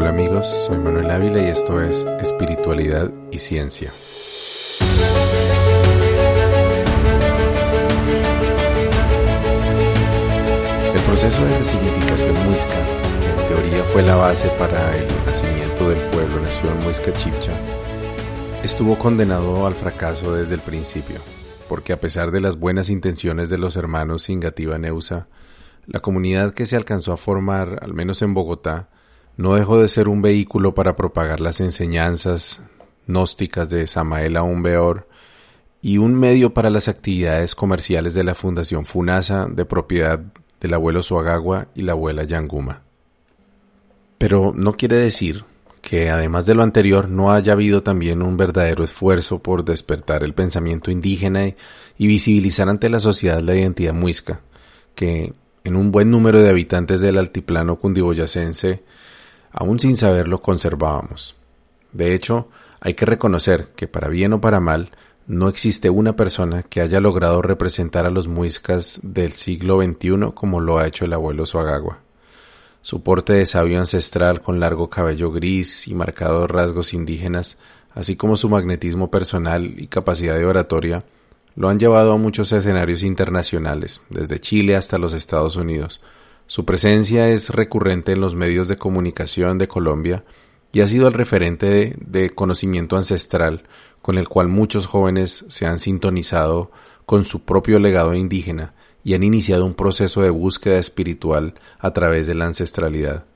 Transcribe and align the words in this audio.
Hola 0.00 0.08
amigos, 0.08 0.46
soy 0.66 0.78
Manuel 0.78 1.10
Ávila 1.10 1.42
y 1.42 1.50
esto 1.50 1.78
es 1.78 2.06
Espiritualidad 2.20 3.12
y 3.30 3.38
Ciencia. 3.38 3.92
El 10.94 11.00
proceso 11.02 11.44
de 11.44 11.58
resignificación 11.58 12.32
muisca, 12.46 12.78
en 12.78 13.46
teoría 13.46 13.84
fue 13.84 14.00
la 14.00 14.16
base 14.16 14.48
para 14.58 14.96
el 14.96 15.06
nacimiento 15.26 15.90
del 15.90 15.98
pueblo-nación 15.98 16.78
muisca 16.82 17.12
chipcha, 17.12 17.52
estuvo 18.64 18.96
condenado 18.96 19.66
al 19.66 19.74
fracaso 19.74 20.32
desde 20.32 20.54
el 20.54 20.62
principio, 20.62 21.20
porque 21.68 21.92
a 21.92 22.00
pesar 22.00 22.30
de 22.30 22.40
las 22.40 22.56
buenas 22.56 22.88
intenciones 22.88 23.50
de 23.50 23.58
los 23.58 23.76
hermanos 23.76 24.22
Singativa 24.22 24.78
Neusa, 24.78 25.28
la 25.86 26.00
comunidad 26.00 26.54
que 26.54 26.64
se 26.64 26.76
alcanzó 26.76 27.12
a 27.12 27.18
formar, 27.18 27.80
al 27.82 27.92
menos 27.92 28.22
en 28.22 28.32
Bogotá, 28.32 28.88
no 29.40 29.54
dejó 29.54 29.80
de 29.80 29.88
ser 29.88 30.10
un 30.10 30.20
vehículo 30.20 30.74
para 30.74 30.96
propagar 30.96 31.40
las 31.40 31.60
enseñanzas 31.60 32.60
gnósticas 33.06 33.70
de 33.70 33.86
Samael 33.86 34.36
Aún 34.36 34.62
Beor 34.62 35.08
y 35.80 35.96
un 35.96 36.14
medio 36.14 36.52
para 36.52 36.68
las 36.68 36.88
actividades 36.88 37.54
comerciales 37.54 38.12
de 38.12 38.22
la 38.22 38.34
Fundación 38.34 38.84
FUNASA 38.84 39.46
de 39.46 39.64
propiedad 39.64 40.20
del 40.60 40.74
abuelo 40.74 41.02
Suagagua 41.02 41.68
y 41.74 41.80
la 41.80 41.92
abuela 41.92 42.24
Yanguma. 42.24 42.82
Pero 44.18 44.52
no 44.54 44.76
quiere 44.76 44.96
decir 44.96 45.46
que 45.80 46.10
además 46.10 46.44
de 46.44 46.54
lo 46.54 46.62
anterior 46.62 47.08
no 47.08 47.32
haya 47.32 47.54
habido 47.54 47.82
también 47.82 48.20
un 48.20 48.36
verdadero 48.36 48.84
esfuerzo 48.84 49.38
por 49.38 49.64
despertar 49.64 50.22
el 50.22 50.34
pensamiento 50.34 50.90
indígena 50.90 51.46
y 51.46 52.06
visibilizar 52.06 52.68
ante 52.68 52.90
la 52.90 53.00
sociedad 53.00 53.40
la 53.40 53.56
identidad 53.56 53.94
muisca, 53.94 54.42
que 54.94 55.32
en 55.64 55.76
un 55.76 55.92
buen 55.92 56.10
número 56.10 56.42
de 56.42 56.50
habitantes 56.50 57.00
del 57.00 57.16
altiplano 57.16 57.76
cundiboyacense 57.76 58.82
aún 59.50 59.78
sin 59.78 59.96
saberlo 59.96 60.42
conservábamos. 60.42 61.36
De 61.92 62.14
hecho, 62.14 62.48
hay 62.80 62.94
que 62.94 63.06
reconocer 63.06 63.68
que 63.76 63.88
para 63.88 64.08
bien 64.08 64.32
o 64.32 64.40
para 64.40 64.60
mal, 64.60 64.90
no 65.26 65.48
existe 65.48 65.90
una 65.90 66.16
persona 66.16 66.64
que 66.64 66.80
haya 66.80 67.00
logrado 67.00 67.40
representar 67.40 68.04
a 68.04 68.10
los 68.10 68.26
muiscas 68.26 69.00
del 69.02 69.32
siglo 69.32 69.80
XXI 69.80 70.32
como 70.34 70.60
lo 70.60 70.78
ha 70.78 70.86
hecho 70.86 71.04
el 71.04 71.12
abuelo 71.12 71.46
Suagagua. 71.46 72.00
Su 72.82 73.02
porte 73.02 73.34
de 73.34 73.46
sabio 73.46 73.78
ancestral 73.78 74.40
con 74.40 74.58
largo 74.58 74.88
cabello 74.88 75.30
gris 75.30 75.86
y 75.86 75.94
marcados 75.94 76.50
rasgos 76.50 76.94
indígenas, 76.94 77.58
así 77.94 78.16
como 78.16 78.36
su 78.36 78.48
magnetismo 78.48 79.10
personal 79.10 79.78
y 79.78 79.86
capacidad 79.86 80.36
de 80.36 80.46
oratoria, 80.46 81.04
lo 81.54 81.68
han 81.68 81.78
llevado 81.78 82.12
a 82.12 82.16
muchos 82.16 82.52
escenarios 82.52 83.02
internacionales, 83.02 84.00
desde 84.08 84.40
Chile 84.40 84.76
hasta 84.76 84.98
los 84.98 85.12
Estados 85.12 85.56
Unidos, 85.56 86.00
su 86.50 86.64
presencia 86.64 87.28
es 87.28 87.50
recurrente 87.50 88.10
en 88.10 88.20
los 88.20 88.34
medios 88.34 88.66
de 88.66 88.76
comunicación 88.76 89.56
de 89.56 89.68
Colombia 89.68 90.24
y 90.72 90.80
ha 90.80 90.88
sido 90.88 91.06
el 91.06 91.14
referente 91.14 91.94
de, 91.96 92.30
conocimiento 92.30 92.96
ancestral 92.96 93.68
con 94.02 94.18
el 94.18 94.28
cual 94.28 94.48
muchos 94.48 94.86
jóvenes 94.86 95.44
se 95.46 95.66
han 95.66 95.78
sintonizado 95.78 96.72
con 97.06 97.22
su 97.22 97.44
propio 97.44 97.78
legado 97.78 98.14
indígena 98.14 98.74
y 99.04 99.14
han 99.14 99.22
iniciado 99.22 99.64
un 99.64 99.74
proceso 99.74 100.22
de 100.22 100.30
búsqueda 100.30 100.80
espiritual 100.80 101.54
a 101.78 101.92
través 101.92 102.26
de 102.26 102.34
la 102.34 102.46
ancestralidad. 102.46 103.26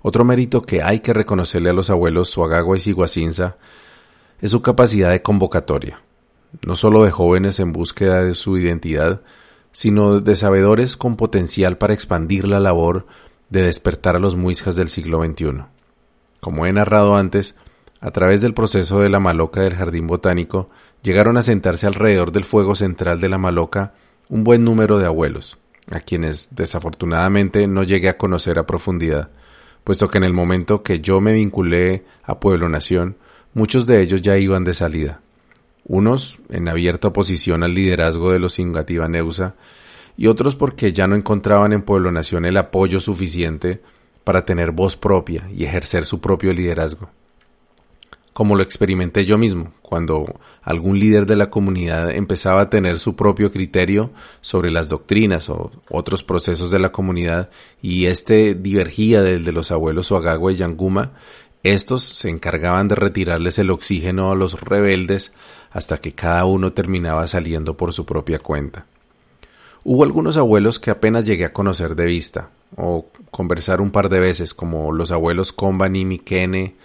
Otro 0.00 0.24
mérito 0.24 0.62
que 0.62 0.82
hay 0.82 1.00
que 1.00 1.12
reconocerle 1.12 1.68
a 1.68 1.74
los 1.74 1.90
abuelos 1.90 2.30
Suagagua 2.30 2.78
y 2.78 2.80
Siguacinza 2.80 3.58
es 4.40 4.52
su 4.52 4.62
capacidad 4.62 5.10
de 5.10 5.20
convocatoria, 5.20 6.00
no 6.66 6.74
solo 6.74 7.04
de 7.04 7.10
jóvenes 7.10 7.60
en 7.60 7.74
búsqueda 7.74 8.24
de 8.24 8.34
su 8.34 8.56
identidad, 8.56 9.20
sino 9.72 10.20
de 10.20 10.36
sabedores 10.36 10.96
con 10.96 11.16
potencial 11.16 11.78
para 11.78 11.94
expandir 11.94 12.46
la 12.46 12.60
labor 12.60 13.06
de 13.48 13.62
despertar 13.62 14.16
a 14.16 14.20
los 14.20 14.36
muiscas 14.36 14.76
del 14.76 14.88
siglo 14.88 15.24
XXI. 15.24 15.64
Como 16.40 16.66
he 16.66 16.72
narrado 16.72 17.16
antes, 17.16 17.56
a 18.00 18.10
través 18.10 18.40
del 18.40 18.54
proceso 18.54 19.00
de 19.00 19.08
la 19.08 19.20
maloca 19.20 19.60
del 19.60 19.74
jardín 19.74 20.06
botánico, 20.06 20.70
llegaron 21.02 21.36
a 21.36 21.42
sentarse 21.42 21.86
alrededor 21.86 22.32
del 22.32 22.44
fuego 22.44 22.74
central 22.74 23.20
de 23.20 23.28
la 23.28 23.38
maloca 23.38 23.94
un 24.28 24.44
buen 24.44 24.64
número 24.64 24.98
de 24.98 25.06
abuelos, 25.06 25.58
a 25.90 26.00
quienes 26.00 26.54
desafortunadamente 26.54 27.66
no 27.66 27.82
llegué 27.82 28.08
a 28.08 28.16
conocer 28.16 28.58
a 28.58 28.66
profundidad, 28.66 29.30
puesto 29.84 30.08
que 30.08 30.18
en 30.18 30.24
el 30.24 30.32
momento 30.32 30.82
que 30.82 31.00
yo 31.00 31.20
me 31.20 31.32
vinculé 31.32 32.04
a 32.22 32.38
Pueblo 32.38 32.68
Nación, 32.68 33.16
muchos 33.54 33.86
de 33.86 34.00
ellos 34.00 34.22
ya 34.22 34.36
iban 34.38 34.64
de 34.64 34.74
salida 34.74 35.20
unos 35.90 36.38
en 36.50 36.68
abierta 36.68 37.08
oposición 37.08 37.64
al 37.64 37.74
liderazgo 37.74 38.30
de 38.30 38.38
los 38.38 38.60
Ingativa 38.60 39.08
Neusa 39.08 39.56
y 40.16 40.28
otros 40.28 40.54
porque 40.54 40.92
ya 40.92 41.08
no 41.08 41.16
encontraban 41.16 41.72
en 41.72 41.82
Pueblo 41.82 42.12
Nación 42.12 42.44
el 42.44 42.56
apoyo 42.58 43.00
suficiente 43.00 43.82
para 44.22 44.44
tener 44.44 44.70
voz 44.70 44.96
propia 44.96 45.48
y 45.52 45.64
ejercer 45.64 46.06
su 46.06 46.20
propio 46.20 46.52
liderazgo. 46.52 47.10
Como 48.32 48.54
lo 48.54 48.62
experimenté 48.62 49.24
yo 49.24 49.36
mismo, 49.36 49.72
cuando 49.82 50.26
algún 50.62 51.00
líder 51.00 51.26
de 51.26 51.34
la 51.34 51.50
comunidad 51.50 52.12
empezaba 52.12 52.60
a 52.60 52.70
tener 52.70 53.00
su 53.00 53.16
propio 53.16 53.50
criterio 53.50 54.12
sobre 54.40 54.70
las 54.70 54.88
doctrinas 54.88 55.50
o 55.50 55.72
otros 55.90 56.22
procesos 56.22 56.70
de 56.70 56.78
la 56.78 56.92
comunidad 56.92 57.50
y 57.82 58.06
éste 58.06 58.54
divergía 58.54 59.22
del 59.22 59.44
de 59.44 59.50
los 59.50 59.72
abuelos 59.72 60.12
Oagagua 60.12 60.52
y 60.52 60.56
Yanguma, 60.56 61.14
estos 61.62 62.04
se 62.04 62.30
encargaban 62.30 62.88
de 62.88 62.94
retirarles 62.94 63.58
el 63.58 63.70
oxígeno 63.70 64.30
a 64.30 64.34
los 64.34 64.58
rebeldes 64.60 65.32
hasta 65.70 65.98
que 65.98 66.12
cada 66.12 66.44
uno 66.44 66.72
terminaba 66.72 67.26
saliendo 67.26 67.76
por 67.76 67.92
su 67.92 68.04
propia 68.04 68.38
cuenta. 68.38 68.86
Hubo 69.84 70.04
algunos 70.04 70.36
abuelos 70.36 70.78
que 70.78 70.90
apenas 70.90 71.24
llegué 71.24 71.44
a 71.44 71.52
conocer 71.52 71.94
de 71.94 72.04
vista, 72.04 72.50
o 72.76 73.06
conversar 73.30 73.80
un 73.80 73.90
par 73.90 74.08
de 74.08 74.20
veces, 74.20 74.54
como 74.54 74.92
los 74.92 75.10
abuelos 75.10 75.52
Combani, 75.52 76.04
Miquene, 76.04 76.76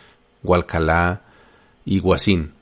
Gualcalá 0.44 1.24
y 1.84 2.00
Guasín. 2.00 2.54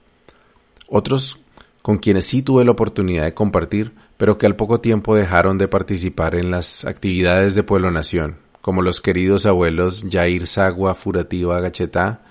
Otros 0.87 1.39
con 1.81 1.97
quienes 1.97 2.25
sí 2.25 2.41
tuve 2.41 2.63
la 2.63 2.71
oportunidad 2.71 3.25
de 3.25 3.33
compartir, 3.33 3.91
pero 4.17 4.37
que 4.37 4.45
al 4.45 4.55
poco 4.55 4.79
tiempo 4.79 5.15
dejaron 5.15 5.57
de 5.57 5.67
participar 5.67 6.33
en 6.33 6.49
las 6.49 6.85
actividades 6.85 7.55
de 7.55 7.63
Pueblo 7.63 7.91
Nación, 7.91 8.37
como 8.61 8.81
los 8.81 9.01
queridos 9.01 9.45
abuelos 9.45 10.05
Jair 10.09 10.47
Sagua 10.47 10.95
Furativa 10.95 11.59
Gachetá 11.59 12.21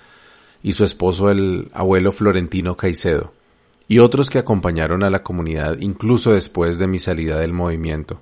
y 0.63 0.73
su 0.73 0.85
esposo 0.85 1.31
el 1.31 1.71
abuelo 1.75 2.13
Florentino 2.13 2.79
Caicedo, 2.79 3.35
y 3.89 3.99
otros 3.99 4.31
que 4.31 4.39
acompañaron 4.39 5.05
a 5.05 5.11
la 5.11 5.23
comunidad 5.23 5.79
incluso 5.81 6.33
después 6.33 6.79
de 6.79 6.87
mi 6.87 6.99
salida 6.99 7.39
del 7.39 7.53
movimiento. 7.53 8.21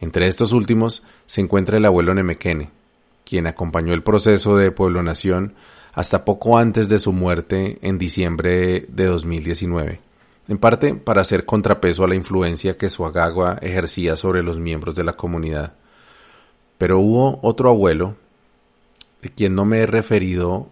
Entre 0.00 0.26
estos 0.26 0.52
últimos 0.52 1.02
se 1.26 1.40
encuentra 1.40 1.78
el 1.78 1.84
abuelo 1.84 2.14
Nemequene, 2.14 2.70
quien 3.24 3.46
acompañó 3.46 3.92
el 3.92 4.02
proceso 4.02 4.56
de 4.56 4.70
Pueblo 4.70 5.02
Nación 5.02 5.54
hasta 5.92 6.24
poco 6.24 6.58
antes 6.58 6.88
de 6.88 6.98
su 6.98 7.12
muerte 7.12 7.78
en 7.82 7.98
diciembre 7.98 8.86
de 8.88 9.04
2019, 9.06 10.00
en 10.46 10.58
parte 10.58 10.94
para 10.94 11.22
hacer 11.22 11.44
contrapeso 11.44 12.04
a 12.04 12.08
la 12.08 12.14
influencia 12.14 12.78
que 12.78 12.88
su 12.88 13.04
agagua 13.04 13.58
ejercía 13.60 14.16
sobre 14.16 14.42
los 14.42 14.58
miembros 14.58 14.94
de 14.94 15.04
la 15.04 15.14
comunidad. 15.14 15.72
Pero 16.78 17.00
hubo 17.00 17.40
otro 17.42 17.68
abuelo, 17.68 18.14
de 19.20 19.30
quien 19.30 19.56
no 19.56 19.64
me 19.64 19.80
he 19.80 19.86
referido 19.86 20.68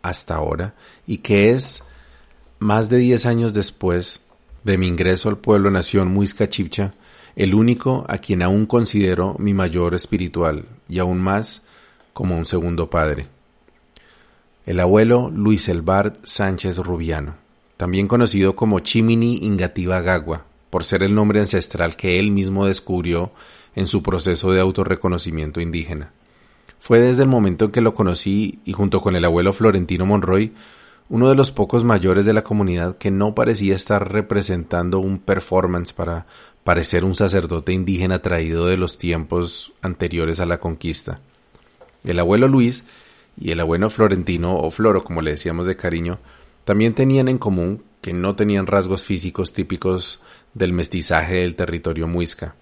hasta 0.00 0.36
ahora, 0.36 0.74
y 1.06 1.18
que 1.18 1.50
es, 1.50 1.84
más 2.60 2.90
de 2.90 2.98
diez 2.98 3.24
años 3.24 3.54
después 3.54 4.26
de 4.64 4.76
mi 4.76 4.86
ingreso 4.86 5.30
al 5.30 5.38
pueblo 5.38 5.70
nación 5.70 6.08
Muisca 6.08 6.48
Chipcha, 6.48 6.92
el 7.34 7.54
único 7.54 8.04
a 8.06 8.18
quien 8.18 8.42
aún 8.42 8.66
considero 8.66 9.34
mi 9.38 9.54
mayor 9.54 9.94
espiritual, 9.94 10.66
y 10.86 10.98
aún 10.98 11.20
más 11.20 11.62
como 12.12 12.36
un 12.36 12.44
segundo 12.44 12.90
padre. 12.90 13.28
El 14.66 14.78
abuelo 14.78 15.30
Luis 15.34 15.70
Elbart 15.70 16.22
Sánchez 16.22 16.76
Rubiano, 16.78 17.36
también 17.78 18.06
conocido 18.06 18.54
como 18.54 18.80
Chimini 18.80 19.38
Ingativa 19.38 20.02
Gagua, 20.02 20.44
por 20.68 20.84
ser 20.84 21.02
el 21.02 21.14
nombre 21.14 21.40
ancestral 21.40 21.96
que 21.96 22.18
él 22.18 22.30
mismo 22.30 22.66
descubrió 22.66 23.32
en 23.74 23.86
su 23.86 24.02
proceso 24.02 24.52
de 24.52 24.60
autorreconocimiento 24.60 25.62
indígena. 25.62 26.12
Fue 26.78 27.00
desde 27.00 27.22
el 27.22 27.28
momento 27.30 27.66
en 27.66 27.70
que 27.70 27.80
lo 27.80 27.94
conocí 27.94 28.58
y 28.66 28.72
junto 28.72 29.00
con 29.00 29.16
el 29.16 29.24
abuelo 29.24 29.54
Florentino 29.54 30.04
Monroy, 30.04 30.52
uno 31.10 31.28
de 31.28 31.34
los 31.34 31.50
pocos 31.50 31.82
mayores 31.82 32.24
de 32.24 32.32
la 32.32 32.44
comunidad 32.44 32.96
que 32.96 33.10
no 33.10 33.34
parecía 33.34 33.74
estar 33.74 34.12
representando 34.12 35.00
un 35.00 35.18
performance 35.18 35.92
para 35.92 36.26
parecer 36.62 37.04
un 37.04 37.16
sacerdote 37.16 37.72
indígena 37.72 38.22
traído 38.22 38.66
de 38.66 38.76
los 38.76 38.96
tiempos 38.96 39.72
anteriores 39.82 40.38
a 40.38 40.46
la 40.46 40.60
conquista. 40.60 41.18
El 42.04 42.20
abuelo 42.20 42.46
Luis 42.46 42.84
y 43.36 43.50
el 43.50 43.58
abuelo 43.58 43.90
Florentino, 43.90 44.56
o 44.56 44.70
Floro 44.70 45.02
como 45.02 45.20
le 45.20 45.32
decíamos 45.32 45.66
de 45.66 45.76
cariño, 45.76 46.20
también 46.64 46.94
tenían 46.94 47.26
en 47.26 47.38
común 47.38 47.82
que 48.00 48.12
no 48.12 48.36
tenían 48.36 48.68
rasgos 48.68 49.02
físicos 49.02 49.52
típicos 49.52 50.20
del 50.54 50.72
mestizaje 50.72 51.38
del 51.38 51.56
territorio 51.56 52.06
muisca 52.06 52.54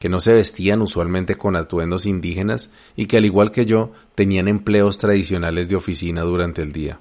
que 0.00 0.08
no 0.08 0.20
se 0.20 0.34
vestían 0.34 0.82
usualmente 0.82 1.36
con 1.36 1.56
atuendos 1.56 2.04
indígenas 2.04 2.68
y 2.96 3.06
que 3.06 3.16
al 3.16 3.24
igual 3.24 3.50
que 3.50 3.64
yo 3.64 3.92
tenían 4.14 4.48
empleos 4.48 4.98
tradicionales 4.98 5.68
de 5.68 5.76
oficina 5.76 6.20
durante 6.22 6.60
el 6.60 6.72
día. 6.72 7.00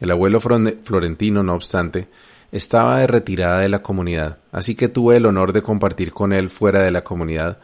El 0.00 0.10
abuelo 0.10 0.40
Florentino, 0.40 1.42
no 1.42 1.54
obstante, 1.54 2.08
estaba 2.52 2.98
de 2.98 3.06
retirada 3.06 3.60
de 3.60 3.68
la 3.68 3.82
comunidad, 3.82 4.38
así 4.52 4.74
que 4.74 4.88
tuve 4.88 5.16
el 5.16 5.26
honor 5.26 5.52
de 5.52 5.62
compartir 5.62 6.12
con 6.12 6.32
él 6.32 6.50
fuera 6.50 6.82
de 6.82 6.90
la 6.90 7.04
comunidad, 7.04 7.58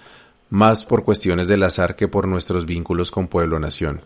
más 0.51 0.85
por 0.85 1.05
cuestiones 1.05 1.49
del 1.49 1.63
azar 1.63 1.97
que 1.97 2.09
por 2.09 2.29
nuestros 2.29 2.67
vínculos 2.67 3.11
con 3.11 3.29
Pueblo 3.29 3.59
Nación. 3.59 4.03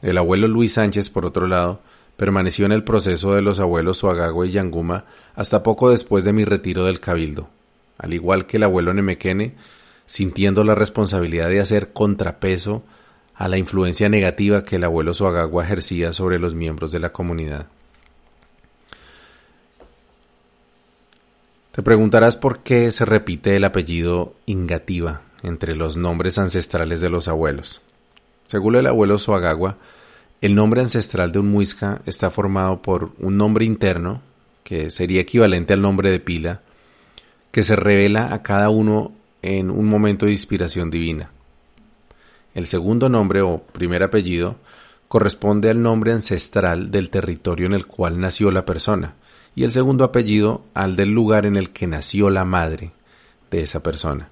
El 0.00 0.16
abuelo 0.16 0.48
Luis 0.48 0.74
Sánchez, 0.74 1.10
por 1.10 1.26
otro 1.26 1.46
lado, 1.46 1.80
permaneció 2.16 2.66
en 2.66 2.72
el 2.72 2.84
proceso 2.84 3.34
de 3.34 3.42
los 3.42 3.60
abuelos 3.60 3.98
Suagagua 3.98 4.46
y 4.46 4.50
Yanguma 4.50 5.04
hasta 5.34 5.62
poco 5.62 5.90
después 5.90 6.24
de 6.24 6.32
mi 6.32 6.44
retiro 6.44 6.84
del 6.84 7.00
cabildo. 7.00 7.48
Al 7.98 8.14
igual 8.14 8.46
que 8.46 8.56
el 8.56 8.62
abuelo 8.62 8.94
Nemequene, 8.94 9.54
sintiendo 10.06 10.64
la 10.64 10.74
responsabilidad 10.74 11.48
de 11.48 11.60
hacer 11.60 11.92
contrapeso 11.92 12.82
a 13.38 13.46
la 13.46 13.56
influencia 13.56 14.08
negativa 14.08 14.64
que 14.64 14.76
el 14.76 14.84
abuelo 14.84 15.14
Suagagua 15.14 15.64
ejercía 15.64 16.12
sobre 16.12 16.40
los 16.40 16.56
miembros 16.56 16.90
de 16.90 16.98
la 16.98 17.12
comunidad. 17.12 17.68
Te 21.70 21.82
preguntarás 21.82 22.36
por 22.36 22.58
qué 22.64 22.90
se 22.90 23.04
repite 23.04 23.54
el 23.54 23.64
apellido 23.64 24.34
Ingativa 24.46 25.22
entre 25.44 25.76
los 25.76 25.96
nombres 25.96 26.36
ancestrales 26.36 27.00
de 27.00 27.10
los 27.10 27.28
abuelos. 27.28 27.80
Según 28.46 28.74
el 28.74 28.88
abuelo 28.88 29.18
Suagagua, 29.18 29.76
el 30.40 30.56
nombre 30.56 30.80
ancestral 30.80 31.30
de 31.30 31.38
un 31.38 31.46
muisca 31.46 32.02
está 32.06 32.30
formado 32.30 32.82
por 32.82 33.12
un 33.20 33.36
nombre 33.36 33.64
interno, 33.64 34.20
que 34.64 34.90
sería 34.90 35.20
equivalente 35.20 35.74
al 35.74 35.80
nombre 35.80 36.10
de 36.10 36.18
pila, 36.18 36.62
que 37.52 37.62
se 37.62 37.76
revela 37.76 38.34
a 38.34 38.42
cada 38.42 38.68
uno 38.68 39.12
en 39.42 39.70
un 39.70 39.86
momento 39.86 40.26
de 40.26 40.32
inspiración 40.32 40.90
divina. 40.90 41.30
El 42.58 42.66
segundo 42.66 43.08
nombre 43.08 43.40
o 43.40 43.62
primer 43.62 44.02
apellido 44.02 44.56
corresponde 45.06 45.70
al 45.70 45.80
nombre 45.80 46.10
ancestral 46.10 46.90
del 46.90 47.08
territorio 47.08 47.66
en 47.68 47.72
el 47.72 47.86
cual 47.86 48.18
nació 48.18 48.50
la 48.50 48.64
persona, 48.64 49.14
y 49.54 49.62
el 49.62 49.70
segundo 49.70 50.02
apellido 50.02 50.64
al 50.74 50.96
del 50.96 51.10
lugar 51.10 51.46
en 51.46 51.54
el 51.54 51.70
que 51.70 51.86
nació 51.86 52.30
la 52.30 52.44
madre 52.44 52.90
de 53.52 53.60
esa 53.60 53.84
persona. 53.84 54.30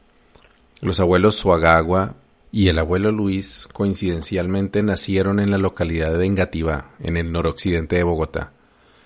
Los 0.80 0.98
abuelos 0.98 1.36
Suagagua 1.36 2.16
y 2.50 2.66
el 2.66 2.80
abuelo 2.80 3.12
Luis 3.12 3.68
coincidencialmente 3.72 4.82
nacieron 4.82 5.38
en 5.38 5.52
la 5.52 5.58
localidad 5.58 6.18
de 6.18 6.26
Engativá, 6.26 6.90
en 6.98 7.16
el 7.16 7.30
noroccidente 7.30 7.94
de 7.94 8.02
Bogotá. 8.02 8.50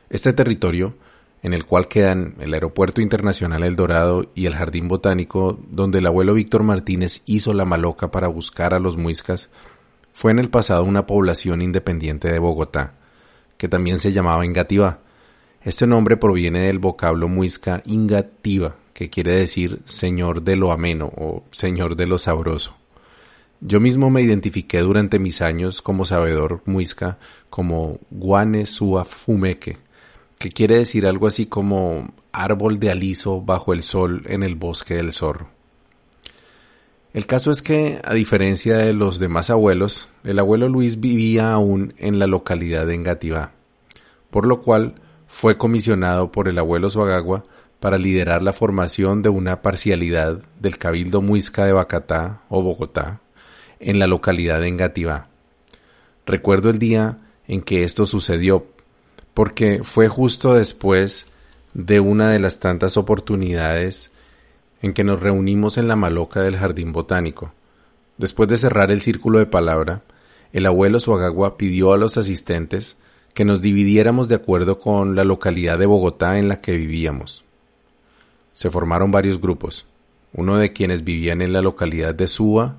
Este 0.09 0.33
territorio 0.33 0.95
en 1.43 1.55
el 1.55 1.65
cual 1.65 1.89
quedan 1.89 2.35
el 2.41 2.53
Aeropuerto 2.55 3.01
Internacional 3.01 3.63
El 3.63 3.77
Dorado 3.77 4.31
y 4.35 4.47
el 4.47 4.55
Jardín 4.55 4.89
Botánico, 4.89 5.59
donde 5.71 5.99
el 5.99 6.07
abuelo 6.07 6.35
Víctor 6.35 6.63
Martínez 6.63 7.23
hizo 7.27 7.55
la 7.55 7.65
maloca 7.65 8.11
para 8.11 8.29
buscar 8.29 8.75
a 8.75 8.81
los 8.81 8.97
muiscas, 8.97 9.51
fue 10.13 10.33
en 10.33 10.39
el 10.39 10.51
pasado 10.51 10.85
una 10.85 11.07
población 11.07 11.63
independiente 11.63 12.31
de 12.31 12.39
Bogotá, 12.39 12.95
que 13.57 13.69
también 13.69 13.99
se 13.99 14.13
llamaba 14.13 14.45
Ingativá. 14.45 15.01
Este 15.63 15.87
nombre 15.87 16.17
proviene 16.17 16.67
del 16.67 16.79
vocablo 16.79 17.29
muisca 17.29 17.83
ingativa, 17.87 18.77
que 18.93 19.09
quiere 19.09 19.33
decir 19.33 19.81
señor 19.87 20.43
de 20.43 20.57
lo 20.57 20.73
ameno 20.73 21.13
o 21.17 21.45
señor 21.53 21.97
de 21.97 22.07
lo 22.07 22.19
sabroso. 22.19 22.75
Yo 23.63 23.79
mismo 23.79 24.11
me 24.11 24.23
identifiqué 24.23 24.81
durante 24.81 25.19
mis 25.19 25.43
años 25.43 25.83
como 25.83 26.07
sabedor 26.07 26.63
muisca 26.65 27.19
como 27.51 27.99
Guane 28.11 28.65
Sua 28.65 29.05
Fumeque, 29.05 29.77
que 30.41 30.49
quiere 30.49 30.79
decir 30.79 31.07
algo 31.07 31.27
así 31.27 31.45
como 31.45 32.15
árbol 32.33 32.81
de 32.81 32.91
aliso 32.91 33.43
bajo 33.43 33.75
el 33.75 33.83
sol 33.83 34.23
en 34.27 34.43
el 34.43 34.55
bosque 34.55 34.95
del 34.95 35.13
zorro. 35.13 35.51
El 37.13 37.27
caso 37.27 37.51
es 37.51 37.61
que, 37.61 38.01
a 38.03 38.15
diferencia 38.15 38.79
de 38.79 38.95
los 38.95 39.19
demás 39.19 39.51
abuelos, 39.51 40.09
el 40.25 40.39
abuelo 40.39 40.71
Luis 40.71 40.99
vivía 40.99 41.53
aún 41.53 41.93
en 41.99 42.19
la 42.19 42.27
localidad 42.27 42.87
de 42.87 42.95
Engativá, 42.95 43.53
por 44.31 44.47
lo 44.47 44.63
cual 44.63 44.95
fue 45.27 45.59
comisionado 45.59 46.33
por 46.33 46.49
el 46.49 46.59
abuelo 46.59 46.89
Suagagua 46.89 47.45
para 47.79 47.99
liderar 47.99 48.43
la 48.43 48.55
formación 48.55 49.21
de 49.21 49.29
una 49.29 49.61
parcialidad 49.61 50.41
del 50.59 50.79
Cabildo 50.79 51.21
Muisca 51.21 51.67
de 51.67 51.75
Bacatá 51.75 52.45
o 52.49 52.63
Bogotá 52.63 53.21
en 53.79 53.99
la 53.99 54.07
localidad 54.07 54.63
de 54.63 54.69
Engativá. 54.69 55.29
Recuerdo 56.25 56.71
el 56.71 56.79
día 56.79 57.19
en 57.47 57.61
que 57.61 57.85
esto 57.85 58.07
sucedió 58.07 58.69
porque 59.41 59.81
fue 59.85 60.07
justo 60.07 60.53
después 60.53 61.25
de 61.73 61.99
una 61.99 62.29
de 62.29 62.39
las 62.39 62.61
tantas 62.61 62.99
oportunidades 62.99 64.11
en 64.83 64.93
que 64.93 65.03
nos 65.03 65.19
reunimos 65.19 65.79
en 65.79 65.89
la 65.89 65.97
maloca 65.97 66.43
del 66.43 66.59
jardín 66.59 66.93
botánico. 66.93 67.51
Después 68.19 68.51
de 68.51 68.59
cerrar 68.59 68.91
el 68.91 69.01
círculo 69.01 69.39
de 69.39 69.47
palabra, 69.47 70.03
el 70.53 70.67
abuelo 70.67 71.01
Suagagua 71.01 71.57
pidió 71.57 71.95
a 71.95 71.97
los 71.97 72.19
asistentes 72.19 72.99
que 73.33 73.47
nos 73.47 73.63
dividiéramos 73.63 74.29
de 74.29 74.35
acuerdo 74.35 74.79
con 74.79 75.17
la 75.17 75.25
localidad 75.25 75.79
de 75.79 75.87
Bogotá 75.87 76.39
en 76.39 76.49
la 76.49 76.61
que 76.61 76.73
vivíamos. 76.73 77.47
Se 78.53 78.69
formaron 78.69 79.11
varios 79.11 79.41
grupos, 79.41 79.87
uno 80.35 80.59
de 80.59 80.75
quienes 80.75 81.03
vivían 81.03 81.41
en 81.41 81.55
la 81.55 81.63
localidad 81.63 82.15
de 82.15 82.29
Suba, 82.29 82.77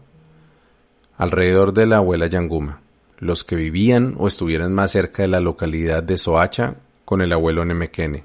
alrededor 1.18 1.74
de 1.74 1.88
la 1.88 1.98
abuela 1.98 2.28
Yanguma, 2.28 2.82
los 3.22 3.44
que 3.44 3.56
vivían 3.56 4.16
o 4.18 4.28
estuvieran 4.28 4.74
más 4.74 4.92
cerca 4.92 5.22
de 5.22 5.30
la 5.30 5.40
localidad 5.40 6.02
de 6.02 6.18
Soacha 6.18 6.78
con 7.06 7.22
el 7.22 7.32
abuelo 7.32 7.64
Nemequene, 7.64 8.24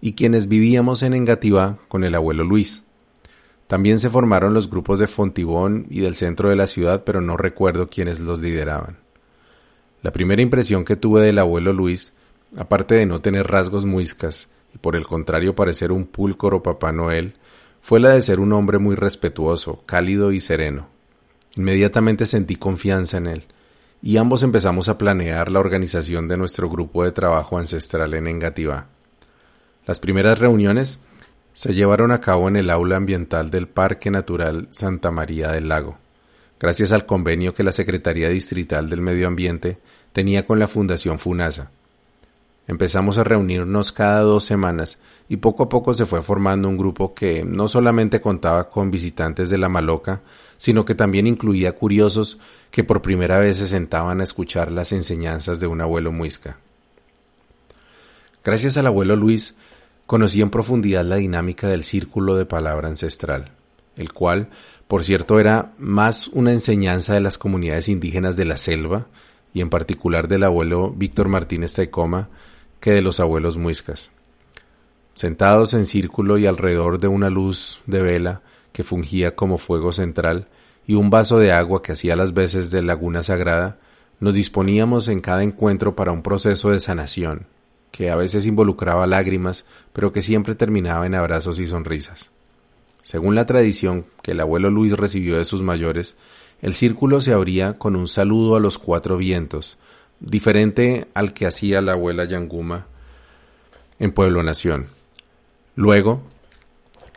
y 0.00 0.14
quienes 0.14 0.48
vivíamos 0.48 1.04
en 1.04 1.14
Engativá 1.14 1.78
con 1.86 2.02
el 2.02 2.14
abuelo 2.16 2.42
Luis. 2.42 2.82
También 3.68 4.00
se 4.00 4.10
formaron 4.10 4.52
los 4.52 4.68
grupos 4.68 4.98
de 4.98 5.06
Fontibón 5.06 5.86
y 5.88 6.00
del 6.00 6.16
centro 6.16 6.50
de 6.50 6.56
la 6.56 6.66
ciudad, 6.66 7.04
pero 7.04 7.20
no 7.20 7.36
recuerdo 7.36 7.88
quiénes 7.88 8.18
los 8.18 8.40
lideraban. 8.40 8.98
La 10.02 10.10
primera 10.10 10.42
impresión 10.42 10.84
que 10.84 10.96
tuve 10.96 11.22
del 11.22 11.38
abuelo 11.38 11.72
Luis, 11.72 12.12
aparte 12.56 12.96
de 12.96 13.06
no 13.06 13.20
tener 13.20 13.46
rasgos 13.46 13.84
muiscas 13.84 14.50
y 14.74 14.78
por 14.78 14.96
el 14.96 15.06
contrario 15.06 15.54
parecer 15.54 15.92
un 15.92 16.04
púlcoro 16.04 16.64
Papá 16.64 16.90
Noel, 16.90 17.34
fue 17.80 18.00
la 18.00 18.10
de 18.10 18.22
ser 18.22 18.40
un 18.40 18.52
hombre 18.52 18.78
muy 18.78 18.96
respetuoso, 18.96 19.84
cálido 19.86 20.32
y 20.32 20.40
sereno. 20.40 20.88
Inmediatamente 21.54 22.26
sentí 22.26 22.56
confianza 22.56 23.18
en 23.18 23.28
él, 23.28 23.44
y 24.02 24.16
ambos 24.16 24.42
empezamos 24.42 24.88
a 24.88 24.98
planear 24.98 25.50
la 25.50 25.60
organización 25.60 26.26
de 26.26 26.36
nuestro 26.36 26.68
grupo 26.68 27.04
de 27.04 27.12
trabajo 27.12 27.56
ancestral 27.56 28.14
en 28.14 28.26
Engativá. 28.26 28.88
Las 29.86 30.00
primeras 30.00 30.40
reuniones 30.40 30.98
se 31.52 31.72
llevaron 31.72 32.10
a 32.10 32.20
cabo 32.20 32.48
en 32.48 32.56
el 32.56 32.68
aula 32.68 32.96
ambiental 32.96 33.50
del 33.50 33.68
Parque 33.68 34.10
Natural 34.10 34.66
Santa 34.70 35.12
María 35.12 35.52
del 35.52 35.68
Lago, 35.68 35.98
gracias 36.58 36.90
al 36.90 37.06
convenio 37.06 37.54
que 37.54 37.62
la 37.62 37.70
Secretaría 37.70 38.28
Distrital 38.28 38.90
del 38.90 39.00
Medio 39.00 39.28
Ambiente 39.28 39.78
tenía 40.12 40.44
con 40.46 40.58
la 40.58 40.66
Fundación 40.66 41.20
FUNASA. 41.20 41.70
Empezamos 42.66 43.18
a 43.18 43.24
reunirnos 43.24 43.92
cada 43.92 44.22
dos 44.22 44.44
semanas 44.44 44.98
y 45.32 45.38
poco 45.38 45.62
a 45.62 45.68
poco 45.70 45.94
se 45.94 46.04
fue 46.04 46.20
formando 46.20 46.68
un 46.68 46.76
grupo 46.76 47.14
que 47.14 47.42
no 47.42 47.66
solamente 47.66 48.20
contaba 48.20 48.68
con 48.68 48.90
visitantes 48.90 49.48
de 49.48 49.56
la 49.56 49.70
Maloca, 49.70 50.20
sino 50.58 50.84
que 50.84 50.94
también 50.94 51.26
incluía 51.26 51.72
curiosos 51.72 52.38
que 52.70 52.84
por 52.84 53.00
primera 53.00 53.38
vez 53.38 53.56
se 53.56 53.66
sentaban 53.66 54.20
a 54.20 54.24
escuchar 54.24 54.70
las 54.70 54.92
enseñanzas 54.92 55.58
de 55.58 55.66
un 55.66 55.80
abuelo 55.80 56.12
muisca. 56.12 56.58
Gracias 58.44 58.76
al 58.76 58.88
abuelo 58.88 59.16
Luis, 59.16 59.54
conocí 60.04 60.42
en 60.42 60.50
profundidad 60.50 61.06
la 61.06 61.16
dinámica 61.16 61.66
del 61.66 61.84
círculo 61.84 62.36
de 62.36 62.44
palabra 62.44 62.88
ancestral, 62.88 63.52
el 63.96 64.12
cual, 64.12 64.50
por 64.86 65.02
cierto, 65.02 65.40
era 65.40 65.72
más 65.78 66.28
una 66.28 66.52
enseñanza 66.52 67.14
de 67.14 67.20
las 67.20 67.38
comunidades 67.38 67.88
indígenas 67.88 68.36
de 68.36 68.44
la 68.44 68.58
selva, 68.58 69.06
y 69.54 69.62
en 69.62 69.70
particular 69.70 70.28
del 70.28 70.44
abuelo 70.44 70.92
Víctor 70.94 71.28
Martínez 71.28 71.72
Taicoma, 71.72 72.28
que 72.80 72.90
de 72.90 73.00
los 73.00 73.18
abuelos 73.18 73.56
muiscas. 73.56 74.10
Sentados 75.14 75.74
en 75.74 75.86
círculo 75.86 76.38
y 76.38 76.46
alrededor 76.46 76.98
de 76.98 77.08
una 77.08 77.30
luz 77.30 77.80
de 77.86 78.02
vela, 78.02 78.42
que 78.72 78.84
fungía 78.84 79.34
como 79.34 79.58
fuego 79.58 79.92
central, 79.92 80.48
y 80.86 80.94
un 80.94 81.10
vaso 81.10 81.38
de 81.38 81.52
agua 81.52 81.82
que 81.82 81.92
hacía 81.92 82.16
las 82.16 82.34
veces 82.34 82.70
de 82.70 82.82
laguna 82.82 83.22
sagrada, 83.22 83.78
nos 84.20 84.34
disponíamos 84.34 85.08
en 85.08 85.20
cada 85.20 85.42
encuentro 85.42 85.94
para 85.94 86.12
un 86.12 86.22
proceso 86.22 86.70
de 86.70 86.80
sanación, 86.80 87.46
que 87.90 88.10
a 88.10 88.16
veces 88.16 88.46
involucraba 88.46 89.06
lágrimas, 89.06 89.64
pero 89.92 90.12
que 90.12 90.22
siempre 90.22 90.54
terminaba 90.54 91.06
en 91.06 91.14
abrazos 91.14 91.58
y 91.58 91.66
sonrisas. 91.66 92.30
Según 93.02 93.34
la 93.34 93.46
tradición 93.46 94.06
que 94.22 94.30
el 94.30 94.40
abuelo 94.40 94.70
Luis 94.70 94.96
recibió 94.96 95.36
de 95.36 95.44
sus 95.44 95.62
mayores, 95.62 96.16
el 96.60 96.74
círculo 96.74 97.20
se 97.20 97.32
abría 97.32 97.74
con 97.74 97.96
un 97.96 98.08
saludo 98.08 98.56
a 98.56 98.60
los 98.60 98.78
cuatro 98.78 99.16
vientos, 99.16 99.76
diferente 100.20 101.08
al 101.14 101.34
que 101.34 101.46
hacía 101.46 101.82
la 101.82 101.92
abuela 101.92 102.24
Yanguma 102.24 102.86
en 103.98 104.12
Pueblo 104.12 104.42
Nación. 104.42 104.86
Luego, 105.74 106.22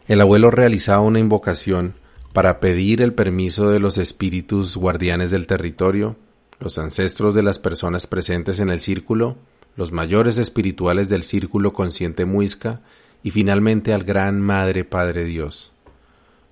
el 0.08 0.22
abuelo 0.22 0.52
realizaba 0.52 1.02
una 1.02 1.20
invocación 1.20 1.96
para 2.34 2.60
pedir 2.60 3.02
el 3.02 3.14
permiso 3.14 3.70
de 3.70 3.80
los 3.80 3.98
espíritus 3.98 4.78
guardianes 4.78 5.32
del 5.32 5.48
territorio, 5.48 6.16
los 6.60 6.78
ancestros 6.78 7.34
de 7.36 7.44
las 7.44 7.60
personas 7.60 8.08
presentes 8.08 8.60
en 8.60 8.70
el 8.70 8.80
círculo, 8.80 9.38
los 9.76 9.92
mayores 9.92 10.38
espirituales 10.38 11.10
del 11.10 11.24
círculo 11.24 11.74
consciente 11.74 12.26
muisca 12.26 12.82
y 13.24 13.32
finalmente 13.32 13.94
al 13.94 14.04
Gran 14.04 14.42
Madre 14.42 14.86
Padre 14.86 15.26
Dios. 15.26 15.72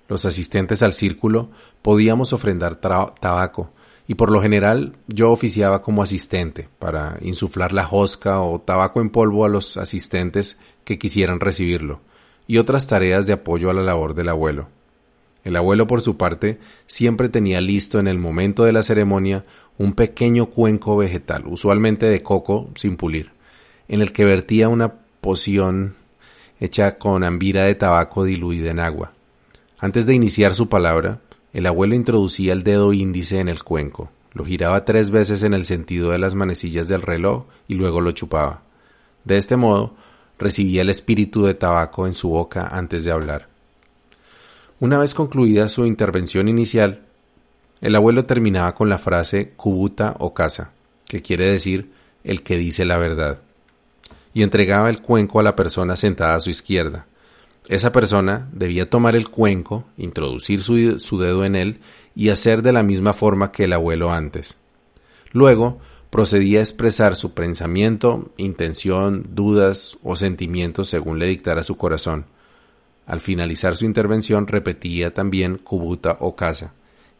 Los 0.08 0.26
asistentes 0.26 0.82
al 0.82 0.92
círculo 0.92 1.50
podíamos 1.80 2.32
ofrendar 2.32 2.74
tabaco, 2.76 3.70
y 4.06 4.16
por 4.16 4.30
lo 4.30 4.42
general 4.42 4.96
yo 5.06 5.30
oficiaba 5.30 5.80
como 5.80 6.02
asistente 6.02 6.68
para 6.78 7.18
insuflar 7.22 7.72
la 7.72 7.88
hosca 7.90 8.40
o 8.40 8.60
tabaco 8.60 9.00
en 9.00 9.08
polvo 9.08 9.46
a 9.46 9.48
los 9.48 9.78
asistentes 9.78 10.58
que 10.84 10.98
quisieran 10.98 11.40
recibirlo 11.40 12.00
y 12.46 12.58
otras 12.58 12.86
tareas 12.86 13.26
de 13.26 13.32
apoyo 13.32 13.70
a 13.70 13.74
la 13.74 13.82
labor 13.82 14.14
del 14.14 14.28
abuelo. 14.28 14.68
El 15.44 15.56
abuelo, 15.56 15.86
por 15.86 16.00
su 16.00 16.16
parte, 16.16 16.58
siempre 16.86 17.28
tenía 17.28 17.60
listo 17.60 17.98
en 17.98 18.08
el 18.08 18.18
momento 18.18 18.64
de 18.64 18.72
la 18.72 18.82
ceremonia 18.82 19.44
un 19.76 19.92
pequeño 19.92 20.46
cuenco 20.46 20.96
vegetal, 20.96 21.44
usualmente 21.46 22.06
de 22.06 22.22
coco 22.22 22.70
sin 22.76 22.96
pulir, 22.96 23.30
en 23.88 24.00
el 24.00 24.12
que 24.12 24.24
vertía 24.24 24.68
una 24.68 24.94
poción 25.20 25.96
hecha 26.60 26.96
con 26.96 27.24
ambira 27.24 27.64
de 27.64 27.74
tabaco 27.74 28.24
diluida 28.24 28.70
en 28.70 28.80
agua. 28.80 29.12
Antes 29.78 30.06
de 30.06 30.14
iniciar 30.14 30.54
su 30.54 30.68
palabra, 30.68 31.20
el 31.52 31.66
abuelo 31.66 31.94
introducía 31.94 32.52
el 32.52 32.62
dedo 32.62 32.92
índice 32.92 33.40
en 33.40 33.48
el 33.48 33.62
cuenco, 33.62 34.10
lo 34.34 34.44
giraba 34.44 34.84
tres 34.84 35.10
veces 35.10 35.42
en 35.42 35.54
el 35.54 35.64
sentido 35.64 36.10
de 36.10 36.18
las 36.18 36.34
manecillas 36.34 36.88
del 36.88 37.02
reloj 37.02 37.44
y 37.68 37.74
luego 37.74 38.00
lo 38.00 38.10
chupaba. 38.10 38.62
De 39.22 39.36
este 39.36 39.56
modo, 39.56 39.94
recibía 40.38 40.82
el 40.82 40.90
espíritu 40.90 41.44
de 41.44 41.54
tabaco 41.54 42.06
en 42.06 42.14
su 42.14 42.28
boca 42.28 42.68
antes 42.68 43.04
de 43.04 43.12
hablar. 43.12 43.48
Una 44.80 44.98
vez 44.98 45.14
concluida 45.14 45.68
su 45.68 45.86
intervención 45.86 46.48
inicial, 46.48 47.02
el 47.80 47.94
abuelo 47.94 48.24
terminaba 48.24 48.74
con 48.74 48.88
la 48.88 48.98
frase 48.98 49.52
cubuta 49.56 50.16
o 50.18 50.34
casa, 50.34 50.72
que 51.06 51.22
quiere 51.22 51.50
decir 51.50 51.90
el 52.24 52.42
que 52.42 52.56
dice 52.56 52.84
la 52.84 52.98
verdad, 52.98 53.40
y 54.32 54.42
entregaba 54.42 54.90
el 54.90 55.00
cuenco 55.00 55.38
a 55.38 55.42
la 55.42 55.54
persona 55.54 55.96
sentada 55.96 56.34
a 56.34 56.40
su 56.40 56.50
izquierda. 56.50 57.06
Esa 57.68 57.92
persona 57.92 58.48
debía 58.52 58.90
tomar 58.90 59.16
el 59.16 59.28
cuenco, 59.28 59.84
introducir 59.96 60.60
su, 60.60 60.98
su 60.98 61.18
dedo 61.18 61.44
en 61.44 61.56
él 61.56 61.80
y 62.14 62.28
hacer 62.28 62.62
de 62.62 62.72
la 62.72 62.82
misma 62.82 63.12
forma 63.12 63.52
que 63.52 63.64
el 63.64 63.72
abuelo 63.72 64.12
antes. 64.12 64.58
Luego, 65.32 65.80
procedía 66.14 66.60
a 66.60 66.62
expresar 66.62 67.16
su 67.16 67.34
pensamiento, 67.34 68.30
intención, 68.36 69.26
dudas 69.30 69.98
o 70.04 70.14
sentimientos 70.14 70.88
según 70.88 71.18
le 71.18 71.26
dictara 71.26 71.64
su 71.64 71.76
corazón. 71.76 72.26
Al 73.04 73.18
finalizar 73.18 73.74
su 73.74 73.84
intervención 73.84 74.46
repetía 74.46 75.12
también 75.12 75.58
cubuta 75.58 76.16
o 76.20 76.36
casa 76.36 76.72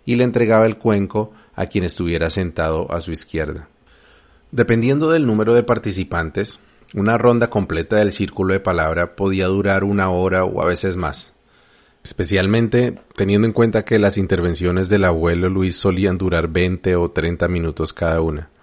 y 0.06 0.14
le 0.14 0.22
entregaba 0.22 0.64
el 0.64 0.78
cuenco 0.78 1.32
a 1.56 1.66
quien 1.66 1.82
estuviera 1.82 2.30
sentado 2.30 2.88
a 2.92 3.00
su 3.00 3.10
izquierda. 3.10 3.68
Dependiendo 4.52 5.10
del 5.10 5.26
número 5.26 5.54
de 5.54 5.64
participantes, 5.64 6.60
una 6.94 7.18
ronda 7.18 7.50
completa 7.50 7.96
del 7.96 8.12
círculo 8.12 8.52
de 8.52 8.60
palabra 8.60 9.16
podía 9.16 9.48
durar 9.48 9.82
una 9.82 10.08
hora 10.08 10.44
o 10.44 10.62
a 10.62 10.66
veces 10.66 10.96
más, 10.96 11.32
especialmente 12.04 13.00
teniendo 13.16 13.48
en 13.48 13.54
cuenta 13.54 13.84
que 13.84 13.98
las 13.98 14.18
intervenciones 14.18 14.88
del 14.88 15.04
abuelo 15.04 15.48
Luis 15.48 15.74
solían 15.74 16.16
durar 16.16 16.46
20 16.46 16.94
o 16.94 17.10
30 17.10 17.48
minutos 17.48 17.92
cada 17.92 18.20
una. 18.20 18.53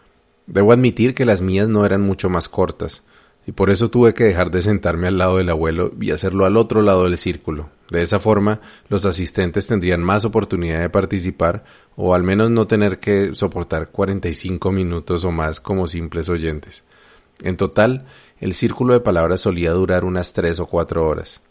Debo 0.47 0.73
admitir 0.73 1.13
que 1.13 1.25
las 1.25 1.41
mías 1.41 1.69
no 1.69 1.85
eran 1.85 2.01
mucho 2.01 2.29
más 2.29 2.49
cortas, 2.49 3.03
y 3.45 3.53
por 3.53 3.69
eso 3.69 3.89
tuve 3.89 4.13
que 4.13 4.25
dejar 4.25 4.51
de 4.51 4.61
sentarme 4.61 5.07
al 5.07 5.17
lado 5.17 5.37
del 5.37 5.49
abuelo 5.49 5.93
y 5.99 6.11
hacerlo 6.11 6.45
al 6.45 6.57
otro 6.57 6.81
lado 6.81 7.05
del 7.05 7.17
círculo. 7.17 7.69
De 7.89 8.01
esa 8.01 8.19
forma, 8.19 8.61
los 8.87 9.05
asistentes 9.05 9.67
tendrían 9.67 10.01
más 10.01 10.25
oportunidad 10.25 10.79
de 10.79 10.89
participar 10.89 11.63
o 11.95 12.13
al 12.13 12.23
menos 12.23 12.49
no 12.49 12.67
tener 12.67 12.99
que 12.99 13.33
soportar 13.33 13.89
45 13.89 14.71
minutos 14.71 15.25
o 15.25 15.31
más 15.31 15.59
como 15.59 15.87
simples 15.87 16.29
oyentes. 16.29 16.83
En 17.43 17.57
total, 17.57 18.05
el 18.39 18.53
círculo 18.53 18.93
de 18.93 18.99
palabras 18.99 19.41
solía 19.41 19.71
durar 19.71 20.03
unas 20.05 20.33
tres 20.33 20.59
o 20.59 20.67
cuatro 20.67 21.07
horas. 21.07 21.41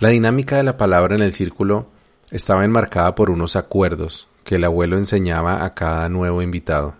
La 0.00 0.08
dinámica 0.08 0.56
de 0.56 0.64
la 0.64 0.76
palabra 0.76 1.14
en 1.14 1.22
el 1.22 1.32
círculo 1.32 1.86
estaba 2.30 2.64
enmarcada 2.64 3.14
por 3.14 3.30
unos 3.30 3.54
acuerdos 3.54 4.28
que 4.42 4.56
el 4.56 4.64
abuelo 4.64 4.98
enseñaba 4.98 5.64
a 5.64 5.72
cada 5.74 6.08
nuevo 6.08 6.42
invitado. 6.42 6.96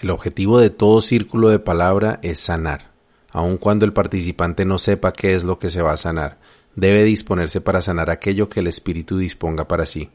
El 0.00 0.10
objetivo 0.10 0.60
de 0.60 0.70
todo 0.70 1.02
círculo 1.02 1.48
de 1.48 1.58
palabra 1.58 2.20
es 2.22 2.38
sanar. 2.38 2.90
Aun 3.30 3.56
cuando 3.56 3.84
el 3.84 3.92
participante 3.92 4.64
no 4.64 4.78
sepa 4.78 5.12
qué 5.12 5.34
es 5.34 5.42
lo 5.42 5.58
que 5.58 5.70
se 5.70 5.82
va 5.82 5.92
a 5.92 5.96
sanar, 5.96 6.38
debe 6.76 7.02
disponerse 7.02 7.60
para 7.60 7.82
sanar 7.82 8.08
aquello 8.08 8.48
que 8.48 8.60
el 8.60 8.68
espíritu 8.68 9.18
disponga 9.18 9.66
para 9.66 9.86
sí. 9.86 10.08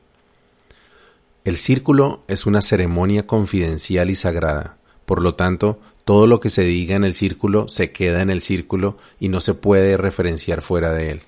El 1.44 1.58
círculo 1.58 2.24
es 2.30 2.46
una 2.46 2.62
ceremonia 2.62 3.28
confidencial 3.28 4.10
y 4.10 4.16
sagrada. 4.16 4.78
Por 5.06 5.22
lo 5.22 5.36
tanto, 5.36 5.80
todo 6.06 6.28
lo 6.28 6.40
que 6.40 6.50
se 6.50 6.64
diga 6.64 6.96
en 6.96 7.04
el 7.04 7.14
círculo 7.14 7.68
se 7.68 7.92
queda 7.92 8.22
en 8.22 8.30
el 8.30 8.42
círculo 8.42 8.98
y 9.20 9.28
no 9.28 9.42
se 9.42 9.54
puede 9.54 9.98
referenciar 9.98 10.62
fuera 10.62 10.94
de 10.94 11.12
él. 11.12 11.22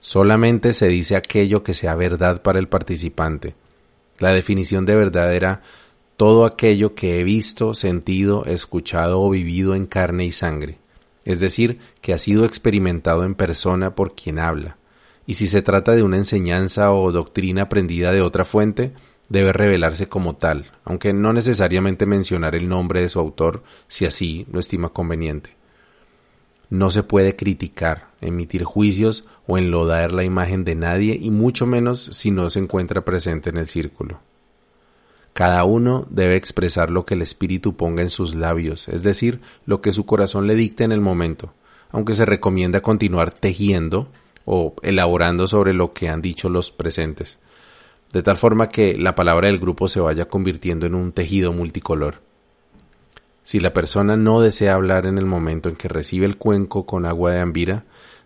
Solamente 0.00 0.72
se 0.72 0.88
dice 0.88 1.14
aquello 1.14 1.62
que 1.62 1.74
sea 1.74 1.94
verdad 1.94 2.42
para 2.42 2.58
el 2.58 2.66
participante. 2.66 3.54
La 4.18 4.32
definición 4.32 4.84
de 4.84 4.96
verdad 4.96 5.32
era 5.32 5.62
todo 6.18 6.46
aquello 6.46 6.96
que 6.96 7.20
he 7.20 7.22
visto, 7.22 7.74
sentido, 7.74 8.44
escuchado 8.44 9.20
o 9.20 9.30
vivido 9.30 9.76
en 9.76 9.86
carne 9.86 10.24
y 10.24 10.32
sangre, 10.32 10.78
es 11.24 11.38
decir, 11.38 11.78
que 12.00 12.12
ha 12.12 12.18
sido 12.18 12.44
experimentado 12.44 13.22
en 13.22 13.36
persona 13.36 13.94
por 13.94 14.16
quien 14.16 14.40
habla. 14.40 14.78
Y 15.26 15.34
si 15.34 15.46
se 15.46 15.62
trata 15.62 15.92
de 15.92 16.02
una 16.02 16.16
enseñanza 16.16 16.92
o 16.92 17.12
doctrina 17.12 17.62
aprendida 17.62 18.10
de 18.10 18.20
otra 18.20 18.44
fuente, 18.44 18.94
debe 19.28 19.52
revelarse 19.52 20.08
como 20.08 20.34
tal, 20.34 20.72
aunque 20.82 21.12
no 21.12 21.32
necesariamente 21.32 22.04
mencionar 22.04 22.56
el 22.56 22.68
nombre 22.68 23.00
de 23.00 23.08
su 23.08 23.20
autor 23.20 23.62
si 23.86 24.04
así 24.04 24.44
lo 24.50 24.58
estima 24.58 24.88
conveniente. 24.88 25.50
No 26.68 26.90
se 26.90 27.04
puede 27.04 27.36
criticar, 27.36 28.08
emitir 28.20 28.64
juicios 28.64 29.24
o 29.46 29.56
enlodar 29.56 30.10
la 30.10 30.24
imagen 30.24 30.64
de 30.64 30.74
nadie 30.74 31.16
y 31.20 31.30
mucho 31.30 31.64
menos 31.64 32.10
si 32.12 32.32
no 32.32 32.50
se 32.50 32.58
encuentra 32.58 33.04
presente 33.04 33.50
en 33.50 33.58
el 33.58 33.68
círculo. 33.68 34.20
Cada 35.38 35.62
uno 35.62 36.04
debe 36.10 36.34
expresar 36.34 36.90
lo 36.90 37.06
que 37.06 37.14
el 37.14 37.22
espíritu 37.22 37.76
ponga 37.76 38.02
en 38.02 38.10
sus 38.10 38.34
labios, 38.34 38.88
es 38.88 39.04
decir, 39.04 39.40
lo 39.66 39.80
que 39.80 39.92
su 39.92 40.04
corazón 40.04 40.48
le 40.48 40.56
dicte 40.56 40.82
en 40.82 40.90
el 40.90 41.00
momento, 41.00 41.54
aunque 41.90 42.16
se 42.16 42.24
recomienda 42.24 42.80
continuar 42.80 43.32
tejiendo 43.32 44.08
o 44.44 44.74
elaborando 44.82 45.46
sobre 45.46 45.74
lo 45.74 45.92
que 45.92 46.08
han 46.08 46.22
dicho 46.22 46.48
los 46.48 46.72
presentes, 46.72 47.38
de 48.12 48.24
tal 48.24 48.36
forma 48.36 48.68
que 48.68 48.98
la 48.98 49.14
palabra 49.14 49.46
del 49.46 49.60
grupo 49.60 49.86
se 49.86 50.00
vaya 50.00 50.24
convirtiendo 50.24 50.86
en 50.86 50.96
un 50.96 51.12
tejido 51.12 51.52
multicolor. 51.52 52.16
Si 53.44 53.60
la 53.60 53.72
persona 53.72 54.16
no 54.16 54.40
desea 54.40 54.74
hablar 54.74 55.06
en 55.06 55.18
el 55.18 55.26
momento 55.26 55.68
en 55.68 55.76
que 55.76 55.86
recibe 55.86 56.26
el 56.26 56.36
cuenco 56.36 56.84
con 56.84 57.06
agua 57.06 57.30
de 57.30 57.38
ambira, 57.38 57.84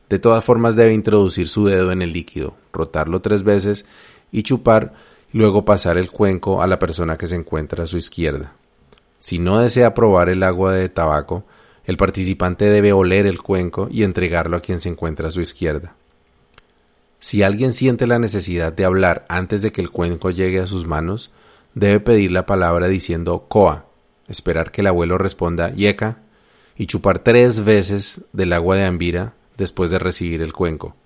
de 0.08 0.18
todas 0.18 0.46
formas 0.46 0.76
debe 0.76 0.94
introducir 0.94 1.46
su 1.46 1.66
dedo 1.66 1.92
en 1.92 2.00
el 2.00 2.14
líquido, 2.14 2.56
rotarlo 2.72 3.20
tres 3.20 3.42
veces 3.42 3.84
y 4.30 4.44
chupar 4.44 5.11
luego 5.32 5.64
pasar 5.64 5.98
el 5.98 6.10
cuenco 6.10 6.62
a 6.62 6.66
la 6.66 6.78
persona 6.78 7.16
que 7.16 7.26
se 7.26 7.36
encuentra 7.36 7.84
a 7.84 7.86
su 7.86 7.96
izquierda. 7.96 8.52
Si 9.18 9.38
no 9.38 9.60
desea 9.60 9.94
probar 9.94 10.28
el 10.28 10.42
agua 10.42 10.72
de 10.72 10.88
tabaco, 10.88 11.44
el 11.84 11.96
participante 11.96 12.66
debe 12.66 12.92
oler 12.92 13.26
el 13.26 13.42
cuenco 13.42 13.88
y 13.90 14.04
entregarlo 14.04 14.56
a 14.56 14.60
quien 14.60 14.78
se 14.78 14.88
encuentra 14.88 15.28
a 15.28 15.30
su 15.30 15.40
izquierda. 15.40 15.94
Si 17.18 17.42
alguien 17.42 17.72
siente 17.72 18.06
la 18.06 18.18
necesidad 18.18 18.72
de 18.72 18.84
hablar 18.84 19.24
antes 19.28 19.62
de 19.62 19.70
que 19.72 19.80
el 19.80 19.90
cuenco 19.90 20.30
llegue 20.30 20.60
a 20.60 20.66
sus 20.66 20.86
manos, 20.86 21.30
debe 21.74 22.00
pedir 22.00 22.32
la 22.32 22.46
palabra 22.46 22.88
diciendo 22.88 23.46
coa, 23.48 23.86
esperar 24.28 24.72
que 24.72 24.80
el 24.80 24.88
abuelo 24.88 25.18
responda 25.18 25.72
yeca 25.72 26.18
y 26.76 26.86
chupar 26.86 27.20
tres 27.20 27.64
veces 27.64 28.22
del 28.32 28.52
agua 28.52 28.76
de 28.76 28.84
ambira 28.84 29.34
después 29.56 29.90
de 29.90 29.98
recibir 29.98 30.42
el 30.42 30.52
cuenco. 30.52 30.96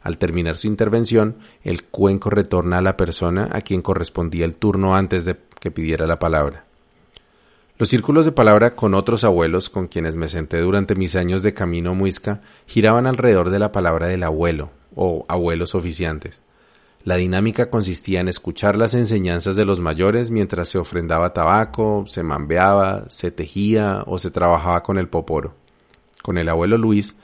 Al 0.00 0.18
terminar 0.18 0.56
su 0.56 0.66
intervención, 0.66 1.36
el 1.62 1.84
cuenco 1.84 2.30
retorna 2.30 2.78
a 2.78 2.82
la 2.82 2.96
persona 2.96 3.48
a 3.52 3.60
quien 3.60 3.82
correspondía 3.82 4.44
el 4.44 4.56
turno 4.56 4.94
antes 4.94 5.24
de 5.24 5.36
que 5.60 5.70
pidiera 5.70 6.06
la 6.06 6.18
palabra. 6.18 6.64
Los 7.78 7.90
círculos 7.90 8.24
de 8.24 8.32
palabra 8.32 8.74
con 8.74 8.94
otros 8.94 9.22
abuelos 9.22 9.70
con 9.70 9.86
quienes 9.86 10.16
me 10.16 10.28
senté 10.28 10.58
durante 10.58 10.96
mis 10.96 11.14
años 11.14 11.44
de 11.44 11.54
camino 11.54 11.94
muisca 11.94 12.40
giraban 12.66 13.06
alrededor 13.06 13.50
de 13.50 13.60
la 13.60 13.70
palabra 13.70 14.08
del 14.08 14.24
abuelo 14.24 14.70
o 14.96 15.24
abuelos 15.28 15.76
oficiantes. 15.76 16.42
La 17.04 17.14
dinámica 17.14 17.70
consistía 17.70 18.20
en 18.20 18.28
escuchar 18.28 18.76
las 18.76 18.94
enseñanzas 18.94 19.54
de 19.54 19.64
los 19.64 19.78
mayores 19.78 20.32
mientras 20.32 20.68
se 20.68 20.78
ofrendaba 20.78 21.32
tabaco, 21.32 22.04
se 22.08 22.24
mambeaba, 22.24 23.08
se 23.08 23.30
tejía 23.30 24.02
o 24.06 24.18
se 24.18 24.32
trabajaba 24.32 24.82
con 24.82 24.98
el 24.98 25.08
poporo. 25.08 25.54
Con 26.20 26.36
el 26.36 26.48
abuelo 26.48 26.76
Luis 26.76 27.14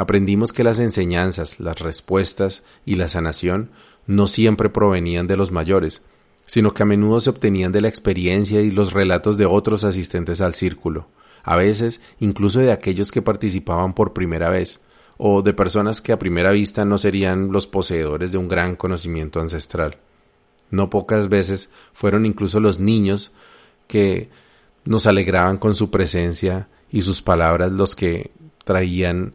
aprendimos 0.00 0.54
que 0.54 0.64
las 0.64 0.78
enseñanzas, 0.78 1.60
las 1.60 1.78
respuestas 1.78 2.62
y 2.86 2.94
la 2.94 3.06
sanación 3.08 3.70
no 4.06 4.28
siempre 4.28 4.70
provenían 4.70 5.26
de 5.26 5.36
los 5.36 5.52
mayores, 5.52 6.02
sino 6.46 6.72
que 6.72 6.84
a 6.84 6.86
menudo 6.86 7.20
se 7.20 7.28
obtenían 7.28 7.70
de 7.70 7.82
la 7.82 7.88
experiencia 7.88 8.62
y 8.62 8.70
los 8.70 8.94
relatos 8.94 9.36
de 9.36 9.44
otros 9.44 9.84
asistentes 9.84 10.40
al 10.40 10.54
círculo, 10.54 11.08
a 11.42 11.58
veces 11.58 12.00
incluso 12.18 12.60
de 12.60 12.72
aquellos 12.72 13.12
que 13.12 13.20
participaban 13.20 13.92
por 13.92 14.14
primera 14.14 14.48
vez, 14.48 14.80
o 15.18 15.42
de 15.42 15.52
personas 15.52 16.00
que 16.00 16.12
a 16.12 16.18
primera 16.18 16.50
vista 16.50 16.86
no 16.86 16.96
serían 16.96 17.52
los 17.52 17.66
poseedores 17.66 18.32
de 18.32 18.38
un 18.38 18.48
gran 18.48 18.76
conocimiento 18.76 19.38
ancestral. 19.38 19.98
No 20.70 20.88
pocas 20.88 21.28
veces 21.28 21.68
fueron 21.92 22.24
incluso 22.24 22.58
los 22.58 22.80
niños 22.80 23.32
que 23.86 24.30
nos 24.86 25.06
alegraban 25.06 25.58
con 25.58 25.74
su 25.74 25.90
presencia 25.90 26.68
y 26.90 27.02
sus 27.02 27.20
palabras 27.20 27.70
los 27.70 27.94
que 27.94 28.30
traían 28.64 29.34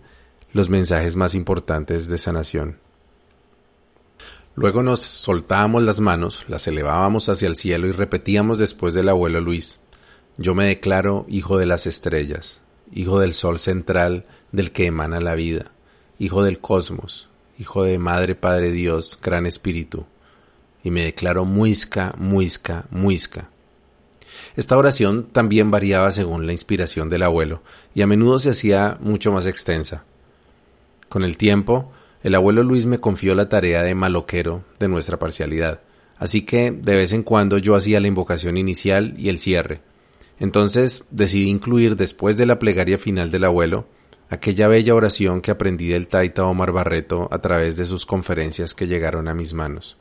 los 0.55 0.69
mensajes 0.69 1.17
más 1.17 1.35
importantes 1.35 2.07
de 2.07 2.17
sanación. 2.17 2.77
Luego 4.55 4.83
nos 4.83 5.01
soltábamos 5.01 5.83
las 5.83 5.99
manos, 5.99 6.45
las 6.47 6.65
elevábamos 6.65 7.27
hacia 7.27 7.49
el 7.49 7.57
cielo 7.57 7.87
y 7.87 7.91
repetíamos 7.91 8.57
después 8.57 8.93
del 8.93 9.09
abuelo 9.09 9.41
Luis, 9.41 9.81
yo 10.37 10.55
me 10.55 10.65
declaro 10.65 11.25
hijo 11.27 11.57
de 11.57 11.65
las 11.65 11.87
estrellas, 11.87 12.61
hijo 12.93 13.19
del 13.19 13.33
sol 13.33 13.59
central 13.59 14.23
del 14.53 14.71
que 14.71 14.85
emana 14.85 15.19
la 15.19 15.35
vida, 15.35 15.73
hijo 16.19 16.41
del 16.41 16.59
cosmos, 16.59 17.27
hijo 17.59 17.83
de 17.83 17.99
Madre 17.99 18.35
Padre 18.35 18.71
Dios, 18.71 19.19
Gran 19.21 19.45
Espíritu, 19.45 20.05
y 20.85 20.89
me 20.89 21.03
declaro 21.03 21.43
muisca, 21.43 22.15
muisca, 22.17 22.85
muisca, 22.91 23.49
Esta 24.55 24.77
oración 24.77 25.27
también 25.33 25.69
variaba 25.69 26.13
según 26.13 26.45
la 26.45 26.53
inspiración 26.53 27.09
del 27.09 27.23
abuelo 27.23 27.61
y 27.93 28.03
a 28.03 28.07
menudo 28.07 28.39
se 28.39 28.51
hacía 28.51 28.97
mucho 29.01 29.33
más 29.33 29.47
extensa. 29.47 30.05
Con 31.15 31.23
el 31.23 31.37
tiempo, 31.37 31.93
el 32.23 32.35
abuelo 32.35 32.61
Luis 32.61 32.87
me 32.87 32.99
confió 32.99 33.35
la 33.35 33.47
tarea 33.47 33.83
de 33.83 33.95
maloquero 33.95 34.65
de 34.79 34.89
nuestra 34.89 35.17
parcialidad, 35.17 35.79
así 36.17 36.41
que 36.41 36.71
de 36.71 36.93
vez 36.93 37.13
en 37.13 37.23
cuando 37.23 37.57
yo 37.57 37.73
hacía 37.77 38.01
la 38.01 38.09
invocación 38.09 38.57
inicial 38.57 39.13
y 39.17 39.29
el 39.29 39.37
cierre. 39.37 39.79
Entonces 40.41 41.05
decidí 41.11 41.49
incluir 41.49 41.95
después 41.95 42.35
de 42.35 42.45
la 42.45 42.59
plegaria 42.59 42.97
final 42.97 43.31
del 43.31 43.45
abuelo 43.45 43.87
aquella 44.29 44.67
bella 44.67 44.93
oración 44.93 45.39
que 45.39 45.51
aprendí 45.51 45.87
del 45.87 46.09
Taita 46.09 46.43
Omar 46.43 46.73
Barreto 46.73 47.29
a 47.31 47.37
través 47.37 47.77
de 47.77 47.85
sus 47.85 48.05
conferencias 48.05 48.73
que 48.73 48.85
llegaron 48.85 49.29
a 49.29 49.33
mis 49.33 49.53
manos. 49.53 49.95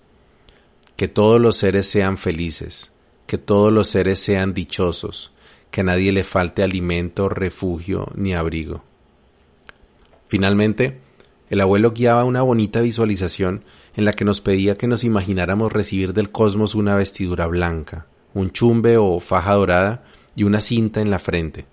Que 0.97 1.07
todos 1.07 1.41
los 1.41 1.57
seres 1.57 1.87
sean 1.87 2.17
felices, 2.17 2.91
que 3.29 3.39
todos 3.39 3.73
los 3.73 3.87
seres 3.87 4.19
sean 4.19 4.53
dichosos, 4.53 5.31
que 5.71 5.83
a 5.83 5.85
nadie 5.85 6.11
le 6.11 6.25
falte 6.25 6.65
alimento, 6.65 7.29
refugio 7.29 8.09
ni 8.17 8.35
abrigo. 8.35 8.83
Finalmente, 10.27 11.04
el 11.55 11.61
abuelo 11.61 11.93
guiaba 11.93 12.25
una 12.25 12.43
bonita 12.43 12.81
visualización 12.81 13.63
en 13.95 14.05
la 14.05 14.13
que 14.13 14.25
nos 14.25 14.41
pedía 14.41 14.77
que 14.77 14.89
nos 14.89 15.05
imagináramos 15.05 15.73
recibir 15.73 16.13
del 16.13 16.31
cosmos 16.31 16.75
una 16.75 16.97
vestidura 16.97 17.47
blanca, 17.47 18.07
un 18.35 18.51
chumbe 18.51 18.97
o 18.97 19.21
faja 19.21 19.55
dorada 19.55 20.03
y 20.35 20.43
una 20.43 20.61
cinta 20.61 21.01
en 21.01 21.11
la 21.11 21.21
frente. 21.21 21.67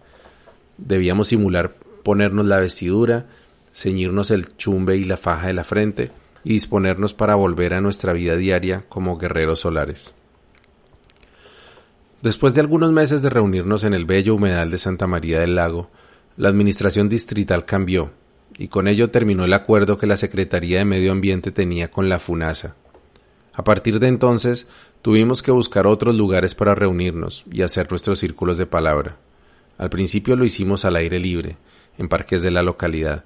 Debíamos 0.78 1.30
simular 1.30 1.74
ponernos 2.04 2.46
la 2.46 2.60
vestidura, 2.60 3.26
ceñirnos 3.74 4.30
el 4.30 4.56
chumbe 4.56 4.98
y 4.98 5.04
la 5.04 5.18
faja 5.18 5.48
de 5.48 5.54
la 5.54 5.64
frente 5.64 6.12
y 6.44 6.54
disponernos 6.54 7.16
para 7.16 7.34
volver 7.34 7.74
a 7.74 7.82
nuestra 7.82 8.14
vida 8.14 8.36
diaria 8.36 8.86
como 8.88 9.18
guerreros 9.18 9.62
solares. 9.62 10.14
Después 12.22 12.54
de 12.54 12.62
algunos 12.62 12.92
meses 12.92 13.24
de 13.24 13.32
reunirnos 13.32 13.84
en 13.84 13.96
el 13.96 14.06
bello 14.06 14.36
humedal 14.36 14.70
de 14.70 14.78
Santa 14.78 15.08
María 15.08 15.40
del 15.40 15.56
Lago, 15.56 15.90
la 16.38 16.50
administración 16.50 17.10
distrital 17.10 17.66
cambió 17.66 18.12
y 18.62 18.68
con 18.68 18.88
ello 18.88 19.10
terminó 19.10 19.44
el 19.44 19.54
acuerdo 19.54 19.98
que 19.98 20.06
la 20.06 20.18
Secretaría 20.18 20.78
de 20.78 20.86
Medio 20.86 21.12
Ambiente 21.12 21.52
tenía 21.52 21.90
con 21.90 22.10
la 22.10 22.20
FUNASA. 22.20 22.76
A 23.54 23.64
partir 23.64 24.00
de 24.00 24.08
entonces 24.08 24.68
tuvimos 25.02 25.42
que 25.42 25.50
buscar 25.50 25.88
otros 25.88 26.16
lugares 26.16 26.54
para 26.54 26.76
reunirnos 26.76 27.44
y 27.52 27.64
hacer 27.64 27.90
nuestros 27.90 28.20
círculos 28.20 28.60
de 28.60 28.68
palabra. 28.68 29.18
Al 29.80 29.90
principio 29.90 30.36
lo 30.36 30.46
hicimos 30.46 30.86
al 30.86 30.96
aire 30.96 31.18
libre, 31.18 31.58
en 31.98 32.08
parques 32.08 32.44
de 32.44 32.52
la 32.52 32.62
localidad. 32.62 33.26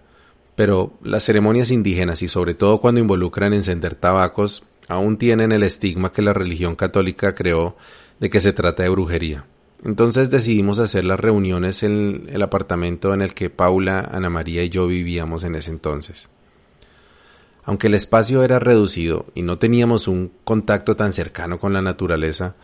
Pero 0.55 0.93
las 1.03 1.25
ceremonias 1.25 1.69
indígenas 1.69 2.21
y 2.21 2.29
sobre 2.29 2.53
todo 2.53 2.79
cuando 2.79 3.01
involucran 3.01 3.51
encender 3.51 3.93
tabacos 3.95 4.63
aún 4.87 5.17
tienen 5.17 5.51
el 5.51 5.63
estigma 5.63 6.13
que 6.13 6.21
la 6.21 6.31
religión 6.31 6.77
católica 6.77 7.35
creó 7.35 7.75
de 8.21 8.29
que 8.29 8.39
se 8.39 8.53
trata 8.53 8.83
de 8.83 8.89
brujería. 8.89 9.43
Entonces 9.85 10.31
decidimos 10.31 10.79
hacer 10.79 11.05
las 11.05 11.19
reuniones 11.19 11.83
en 11.83 12.27
el 12.31 12.41
apartamento 12.41 13.13
en 13.13 13.21
el 13.21 13.35
que 13.35 13.51
Paula, 13.51 13.99
Ana 13.99 14.31
María 14.31 14.63
y 14.63 14.69
yo 14.69 14.87
vivíamos 14.87 15.43
en 15.43 15.53
ese 15.53 15.69
entonces. 15.69 16.27
Aunque 17.63 17.85
el 17.85 17.93
espacio 17.93 18.43
era 18.43 18.57
reducido 18.57 19.27
y 19.35 19.43
no 19.43 19.59
teníamos 19.59 20.07
un 20.07 20.31
contacto 20.43 20.95
tan 20.95 21.13
cercano 21.13 21.59
con 21.59 21.71
la 21.71 21.83
naturaleza, 21.83 22.55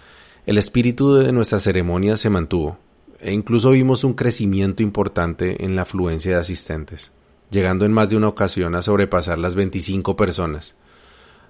el 0.47 0.57
espíritu 0.57 1.13
de 1.13 1.31
nuestra 1.31 1.59
ceremonia 1.59 2.17
se 2.17 2.31
mantuvo, 2.31 2.79
e 3.19 3.31
incluso 3.31 3.69
vimos 3.69 4.03
un 4.03 4.15
crecimiento 4.15 4.81
importante 4.81 5.63
en 5.63 5.75
la 5.75 5.83
afluencia 5.83 6.33
de 6.33 6.39
asistentes, 6.39 7.11
llegando 7.51 7.85
en 7.85 7.93
más 7.93 8.09
de 8.09 8.17
una 8.17 8.29
ocasión 8.29 8.73
a 8.73 8.81
sobrepasar 8.81 9.37
las 9.37 9.53
25 9.53 10.15
personas. 10.15 10.73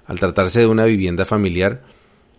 Al 0.06 0.20
tratarse 0.20 0.60
de 0.60 0.68
una 0.68 0.84
vivienda 0.84 1.24
familiar, 1.24 1.82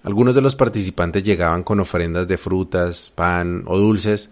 algunos 0.03 0.35
de 0.35 0.41
los 0.41 0.57
participantes 0.57 1.23
llegaban 1.23 1.63
con 1.63 1.81
ofrendas 1.81 2.27
de 2.29 2.39
frutas, 2.39 3.13
pan 3.15 3.63
o 3.67 3.79
dulces, 3.79 4.31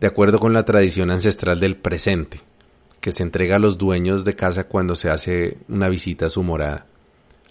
de 0.00 0.06
acuerdo 0.08 0.40
con 0.40 0.52
la 0.52 0.64
tradición 0.64 1.10
ancestral 1.10 1.60
del 1.60 1.76
presente, 1.76 2.40
que 3.00 3.12
se 3.12 3.22
entrega 3.22 3.56
a 3.56 3.60
los 3.60 3.78
dueños 3.78 4.24
de 4.24 4.34
casa 4.34 4.64
cuando 4.64 4.96
se 4.96 5.10
hace 5.10 5.58
una 5.68 5.88
visita 5.88 6.26
a 6.26 6.30
su 6.30 6.42
morada. 6.42 6.86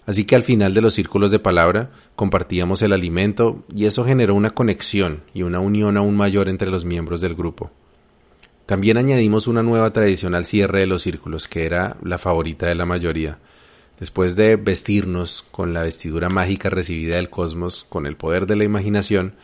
Así 0.04 0.24
que 0.24 0.34
al 0.34 0.42
final 0.42 0.74
de 0.74 0.80
los 0.80 0.94
círculos 0.94 1.30
de 1.30 1.38
palabra 1.38 1.90
compartíamos 2.16 2.82
el 2.82 2.92
alimento 2.92 3.64
y 3.74 3.86
eso 3.86 4.04
generó 4.04 4.34
una 4.34 4.50
conexión 4.50 5.22
y 5.32 5.42
una 5.42 5.60
unión 5.60 5.96
aún 5.96 6.16
mayor 6.16 6.48
entre 6.48 6.70
los 6.70 6.84
miembros 6.84 7.20
del 7.20 7.34
grupo. 7.34 7.70
También 8.66 8.96
añadimos 8.96 9.46
una 9.46 9.62
nueva 9.62 9.92
tradición 9.92 10.34
al 10.34 10.44
cierre 10.44 10.80
de 10.80 10.86
los 10.86 11.02
círculos, 11.02 11.48
que 11.48 11.64
era 11.64 11.96
la 12.02 12.18
favorita 12.18 12.66
de 12.66 12.74
la 12.74 12.86
mayoría. 12.86 13.38
Después 14.02 14.34
de 14.34 14.56
vestirnos 14.56 15.44
con 15.52 15.72
la 15.72 15.84
vestidura 15.84 16.28
mágica 16.28 16.68
recibida 16.68 17.14
del 17.14 17.30
cosmos, 17.30 17.86
con 17.88 18.04
el 18.04 18.16
poder 18.16 18.46
de 18.46 18.56
la 18.56 18.64
imaginación, 18.64 19.36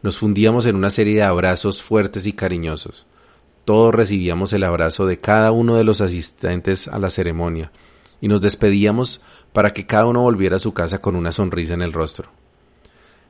nos 0.00 0.16
fundíamos 0.16 0.64
en 0.64 0.74
una 0.74 0.88
serie 0.88 1.16
de 1.16 1.22
abrazos 1.22 1.82
fuertes 1.82 2.26
y 2.26 2.32
cariñosos. 2.32 3.04
Todos 3.66 3.94
recibíamos 3.94 4.54
el 4.54 4.64
abrazo 4.64 5.04
de 5.04 5.20
cada 5.20 5.52
uno 5.52 5.76
de 5.76 5.84
los 5.84 6.00
asistentes 6.00 6.88
a 6.88 6.98
la 6.98 7.10
ceremonia, 7.10 7.72
y 8.22 8.28
nos 8.28 8.40
despedíamos 8.40 9.20
para 9.52 9.74
que 9.74 9.84
cada 9.84 10.06
uno 10.06 10.22
volviera 10.22 10.56
a 10.56 10.60
su 10.60 10.72
casa 10.72 11.02
con 11.02 11.14
una 11.14 11.30
sonrisa 11.30 11.74
en 11.74 11.82
el 11.82 11.92
rostro. 11.92 12.30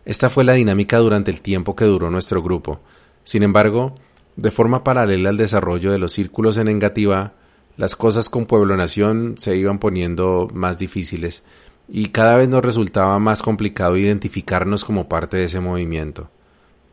Esta 0.05 0.31
fue 0.31 0.45
la 0.45 0.53
dinámica 0.53 0.99
durante 0.99 1.33
el 1.33 1.41
tiempo 1.41 1.75
que 1.75 1.85
duró 1.85 2.11
nuestro 2.11 2.45
grupo. 2.45 2.79
Sin 3.25 3.43
embargo, 3.43 3.93
de 4.37 4.53
forma 4.53 4.85
paralela 4.85 5.31
al 5.31 5.37
desarrollo 5.37 5.91
de 5.91 5.99
los 5.99 6.13
círculos 6.13 6.57
en 6.59 6.69
Engativá, 6.69 7.33
las 7.77 7.95
cosas 7.95 8.31
con 8.31 8.47
Pueblo 8.47 8.77
Nación 8.77 9.35
se 9.39 9.57
iban 9.57 9.79
poniendo 9.79 10.49
más 10.55 10.79
difíciles 10.79 11.43
y 11.89 12.09
cada 12.09 12.37
vez 12.37 12.49
nos 12.49 12.65
resultaba 12.65 13.19
más 13.19 13.43
complicado 13.43 13.97
identificarnos 13.97 14.85
como 14.85 15.09
parte 15.09 15.37
de 15.37 15.45
ese 15.45 15.61
movimiento. 15.61 16.31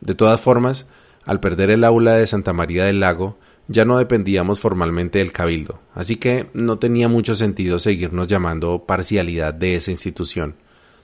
De 0.00 0.14
todas 0.14 0.40
formas, 0.40 0.86
al 1.24 1.40
perder 1.40 1.70
el 1.70 1.84
aula 1.84 2.12
de 2.12 2.26
Santa 2.26 2.52
María 2.52 2.84
del 2.84 3.00
Lago, 3.00 3.38
ya 3.66 3.84
no 3.86 3.96
dependíamos 3.96 4.60
formalmente 4.60 5.20
del 5.20 5.32
cabildo, 5.32 5.80
así 5.94 6.16
que 6.16 6.50
no 6.52 6.78
tenía 6.78 7.08
mucho 7.08 7.34
sentido 7.34 7.78
seguirnos 7.78 8.26
llamando 8.26 8.84
parcialidad 8.84 9.54
de 9.54 9.76
esa 9.76 9.90
institución. 9.90 10.56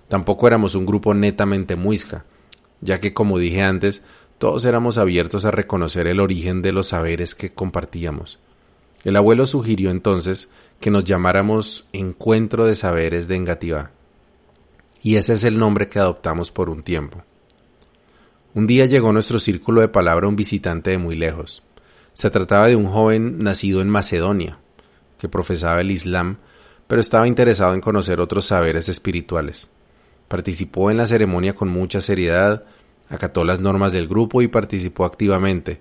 Tampoco 0.08 0.46
éramos 0.46 0.74
un 0.74 0.84
grupo 0.84 1.14
netamente 1.14 1.74
muisca, 1.76 2.26
ya 2.82 3.00
que 3.00 3.14
como 3.14 3.38
dije 3.38 3.62
antes, 3.62 4.02
todos 4.36 4.66
éramos 4.66 4.98
abiertos 4.98 5.46
a 5.46 5.50
reconocer 5.50 6.06
el 6.06 6.20
origen 6.20 6.60
de 6.60 6.72
los 6.72 6.88
saberes 6.88 7.34
que 7.34 7.54
compartíamos. 7.54 8.38
El 9.04 9.16
abuelo 9.16 9.46
sugirió 9.46 9.90
entonces 9.90 10.48
que 10.80 10.90
nos 10.90 11.04
llamáramos 11.04 11.86
Encuentro 11.92 12.66
de 12.66 12.76
Saberes 12.76 13.28
de 13.28 13.36
Engativá, 13.36 13.92
y 15.02 15.16
ese 15.16 15.32
es 15.32 15.44
el 15.44 15.58
nombre 15.58 15.88
que 15.88 15.98
adoptamos 15.98 16.50
por 16.50 16.68
un 16.68 16.82
tiempo. 16.82 17.22
Un 18.52 18.66
día 18.66 18.86
llegó 18.86 19.12
nuestro 19.12 19.38
círculo 19.38 19.80
de 19.80 19.88
palabra 19.88 20.28
un 20.28 20.36
visitante 20.36 20.90
de 20.90 20.98
muy 20.98 21.16
lejos. 21.16 21.62
Se 22.12 22.30
trataba 22.30 22.68
de 22.68 22.76
un 22.76 22.86
joven 22.86 23.38
nacido 23.38 23.80
en 23.80 23.88
Macedonia, 23.88 24.58
que 25.18 25.28
profesaba 25.28 25.80
el 25.80 25.90
Islam, 25.90 26.38
pero 26.86 27.00
estaba 27.00 27.28
interesado 27.28 27.74
en 27.74 27.80
conocer 27.80 28.20
otros 28.20 28.46
saberes 28.46 28.88
espirituales. 28.88 29.70
Participó 30.28 30.90
en 30.90 30.96
la 30.96 31.06
ceremonia 31.06 31.54
con 31.54 31.68
mucha 31.68 32.00
seriedad, 32.00 32.64
acató 33.08 33.44
las 33.44 33.60
normas 33.60 33.92
del 33.92 34.08
grupo 34.08 34.42
y 34.42 34.48
participó 34.48 35.04
activamente, 35.04 35.80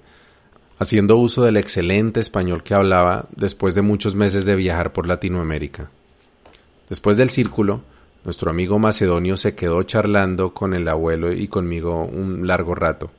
haciendo 0.79 1.17
uso 1.17 1.43
del 1.43 1.57
excelente 1.57 2.19
español 2.19 2.63
que 2.63 2.73
hablaba 2.73 3.27
después 3.35 3.75
de 3.75 3.83
muchos 3.83 4.15
meses 4.15 4.45
de 4.45 4.55
viajar 4.55 4.91
por 4.93 5.07
Latinoamérica. 5.07 5.91
Después 6.89 7.17
del 7.17 7.29
círculo, 7.29 7.81
nuestro 8.25 8.49
amigo 8.49 8.79
macedonio 8.79 9.37
se 9.37 9.53
quedó 9.53 9.83
charlando 9.83 10.53
con 10.55 10.73
el 10.73 10.87
abuelo 10.87 11.31
y 11.31 11.47
conmigo 11.47 12.05
un 12.05 12.47
largo 12.47 12.73
rato 12.73 13.11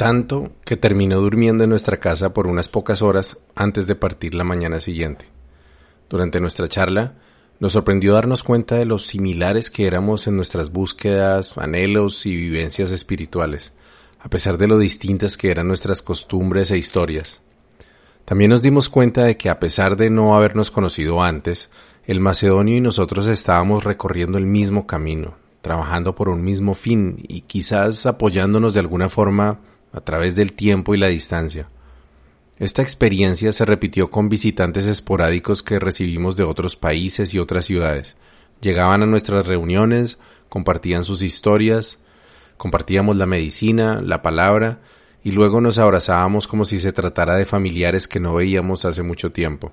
tanto 0.00 0.52
que 0.64 0.78
terminó 0.78 1.20
durmiendo 1.20 1.64
en 1.64 1.68
nuestra 1.68 1.98
casa 1.98 2.32
por 2.32 2.46
unas 2.46 2.70
pocas 2.70 3.02
horas 3.02 3.36
antes 3.54 3.86
de 3.86 3.96
partir 3.96 4.34
la 4.34 4.44
mañana 4.44 4.80
siguiente. 4.80 5.26
Durante 6.08 6.40
nuestra 6.40 6.68
charla, 6.68 7.16
nos 7.58 7.72
sorprendió 7.72 8.14
darnos 8.14 8.42
cuenta 8.42 8.76
de 8.76 8.86
lo 8.86 8.98
similares 8.98 9.70
que 9.70 9.86
éramos 9.86 10.26
en 10.26 10.36
nuestras 10.36 10.72
búsquedas, 10.72 11.52
anhelos 11.58 12.24
y 12.24 12.34
vivencias 12.34 12.92
espirituales, 12.92 13.74
a 14.20 14.28
pesar 14.28 14.58
de 14.58 14.68
lo 14.68 14.78
distintas 14.78 15.36
que 15.36 15.50
eran 15.50 15.66
nuestras 15.66 16.02
costumbres 16.02 16.70
e 16.70 16.78
historias. 16.78 17.40
También 18.24 18.50
nos 18.50 18.62
dimos 18.62 18.88
cuenta 18.88 19.24
de 19.24 19.36
que 19.36 19.48
a 19.48 19.58
pesar 19.58 19.96
de 19.96 20.10
no 20.10 20.36
habernos 20.36 20.70
conocido 20.70 21.22
antes, 21.22 21.68
el 22.06 22.20
macedonio 22.20 22.76
y 22.76 22.80
nosotros 22.80 23.26
estábamos 23.26 23.84
recorriendo 23.84 24.38
el 24.38 24.46
mismo 24.46 24.86
camino, 24.86 25.36
trabajando 25.62 26.14
por 26.14 26.28
un 26.28 26.42
mismo 26.42 26.74
fin 26.74 27.16
y 27.28 27.42
quizás 27.42 28.06
apoyándonos 28.06 28.74
de 28.74 28.80
alguna 28.80 29.08
forma 29.08 29.60
a 29.92 30.00
través 30.00 30.36
del 30.36 30.52
tiempo 30.52 30.94
y 30.94 30.98
la 30.98 31.08
distancia. 31.08 31.68
Esta 32.58 32.82
experiencia 32.82 33.52
se 33.52 33.64
repitió 33.64 34.10
con 34.10 34.28
visitantes 34.28 34.86
esporádicos 34.86 35.62
que 35.62 35.78
recibimos 35.78 36.36
de 36.36 36.44
otros 36.44 36.76
países 36.76 37.32
y 37.32 37.38
otras 37.38 37.64
ciudades. 37.64 38.16
Llegaban 38.60 39.02
a 39.02 39.06
nuestras 39.06 39.46
reuniones, 39.46 40.18
compartían 40.50 41.04
sus 41.04 41.22
historias, 41.22 41.98
compartíamos 42.60 43.16
la 43.16 43.24
medicina, 43.24 44.02
la 44.02 44.20
palabra, 44.20 44.80
y 45.24 45.32
luego 45.32 45.62
nos 45.62 45.78
abrazábamos 45.78 46.46
como 46.46 46.66
si 46.66 46.78
se 46.78 46.92
tratara 46.92 47.36
de 47.36 47.46
familiares 47.46 48.06
que 48.06 48.20
no 48.20 48.34
veíamos 48.34 48.84
hace 48.84 49.02
mucho 49.02 49.32
tiempo. 49.32 49.72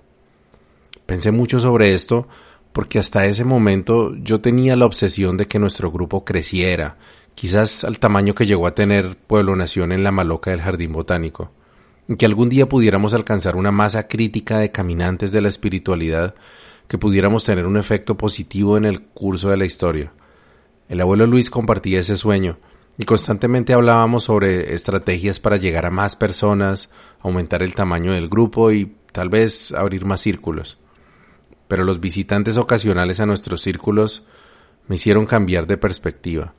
Pensé 1.06 1.32
mucho 1.32 1.60
sobre 1.60 1.94
esto 1.94 2.30
porque 2.72 2.98
hasta 2.98 3.26
ese 3.26 3.44
momento 3.44 4.16
yo 4.16 4.40
tenía 4.40 4.78
la 4.78 4.86
obsesión 4.86 5.36
de 5.36 5.48
que 5.48 5.60
nuestro 5.60 5.92
grupo 5.92 6.24
creciera, 6.24 6.96
quizás 7.36 7.84
al 7.84 8.00
tamaño 8.00 8.34
que 8.34 8.46
llegó 8.46 8.66
a 8.68 8.74
tener 8.74 9.18
Pueblo 9.18 9.54
Nación 9.58 9.92
en 9.92 10.06
la 10.06 10.14
maloca 10.14 10.52
del 10.52 10.62
Jardín 10.62 10.94
Botánico, 10.94 11.52
y 12.08 12.16
que 12.16 12.26
algún 12.26 12.48
día 12.48 12.70
pudiéramos 12.70 13.14
alcanzar 13.14 13.58
una 13.58 13.72
masa 13.72 14.08
crítica 14.08 14.60
de 14.60 14.72
caminantes 14.72 15.34
de 15.34 15.42
la 15.42 15.50
espiritualidad 15.50 16.36
que 16.88 16.98
pudiéramos 16.98 17.44
tener 17.44 17.66
un 17.66 17.76
efecto 17.76 18.16
positivo 18.16 18.78
en 18.78 18.86
el 18.86 19.02
curso 19.02 19.50
de 19.50 19.58
la 19.58 19.66
historia. 19.66 20.14
El 20.88 21.02
abuelo 21.02 21.28
Luis 21.28 21.50
compartía 21.50 22.00
ese 22.00 22.16
sueño, 22.16 22.60
y 22.98 23.06
constantemente 23.06 23.74
hablábamos 23.74 24.24
sobre 24.24 24.74
estrategias 24.74 25.40
para 25.40 25.58
llegar 25.58 25.86
a 25.86 25.92
más 25.92 26.16
personas, 26.16 26.90
aumentar 27.20 27.62
el 27.62 27.76
tamaño 27.76 28.12
del 28.12 28.28
grupo 28.28 28.72
y 28.72 28.96
tal 29.12 29.30
vez 29.30 29.72
abrir 29.72 30.06
más 30.06 30.22
círculos. 30.22 30.80
Pero 31.68 31.84
los 31.84 32.00
visitantes 32.00 32.58
ocasionales 32.58 33.20
a 33.20 33.26
nuestros 33.26 33.62
círculos 33.62 34.26
me 34.88 34.96
hicieron 34.96 35.26
cambiar 35.26 35.68
de 35.68 35.78
perspectiva. 35.78 36.54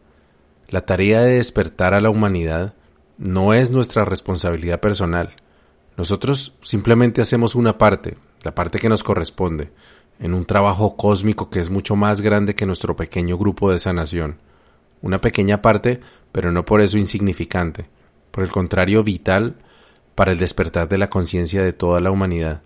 La 0.68 0.82
tarea 0.82 1.22
de 1.22 1.36
despertar 1.36 1.94
a 1.94 2.00
la 2.00 2.10
humanidad 2.10 2.74
no 3.16 3.52
es 3.52 3.70
nuestra 3.70 4.04
responsabilidad 4.04 4.80
personal. 4.80 5.34
Nosotros 5.96 6.54
simplemente 6.60 7.20
hacemos 7.20 7.56
una 7.56 7.78
parte, 7.78 8.16
la 8.44 8.54
parte 8.54 8.78
que 8.78 8.88
nos 8.88 9.02
corresponde, 9.02 9.72
en 10.20 10.34
un 10.34 10.44
trabajo 10.44 10.96
cósmico 10.96 11.50
que 11.50 11.58
es 11.58 11.70
mucho 11.70 11.96
más 11.96 12.20
grande 12.20 12.54
que 12.54 12.66
nuestro 12.66 12.94
pequeño 12.94 13.36
grupo 13.36 13.72
de 13.72 13.80
sanación. 13.80 14.38
Una 15.02 15.20
pequeña 15.20 15.62
parte, 15.62 16.00
pero 16.32 16.52
no 16.52 16.64
por 16.64 16.80
eso 16.80 16.98
insignificante, 16.98 17.88
por 18.30 18.44
el 18.44 18.50
contrario 18.50 19.02
vital 19.04 19.56
para 20.14 20.32
el 20.32 20.38
despertar 20.38 20.88
de 20.88 20.98
la 20.98 21.08
conciencia 21.08 21.62
de 21.62 21.72
toda 21.72 22.00
la 22.00 22.10
humanidad. 22.10 22.62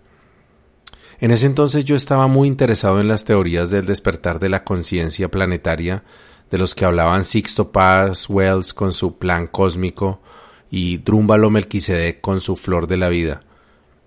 En 1.19 1.31
ese 1.31 1.45
entonces 1.45 1.85
yo 1.85 1.95
estaba 1.95 2.27
muy 2.27 2.47
interesado 2.47 2.99
en 2.99 3.07
las 3.07 3.25
teorías 3.25 3.69
del 3.69 3.85
despertar 3.85 4.39
de 4.39 4.49
la 4.49 4.63
conciencia 4.63 5.29
planetaria 5.29 6.03
de 6.49 6.57
los 6.57 6.75
que 6.75 6.85
hablaban 6.85 7.23
Sixto 7.23 7.71
Paz 7.71 8.29
Wells 8.29 8.73
con 8.73 8.91
su 8.91 9.17
plan 9.17 9.47
cósmico 9.47 10.21
y 10.69 10.97
Drúmbalo 10.97 11.49
Melquisedec 11.49 12.21
con 12.21 12.41
su 12.41 12.55
flor 12.55 12.87
de 12.87 12.97
la 12.97 13.09
vida. 13.09 13.43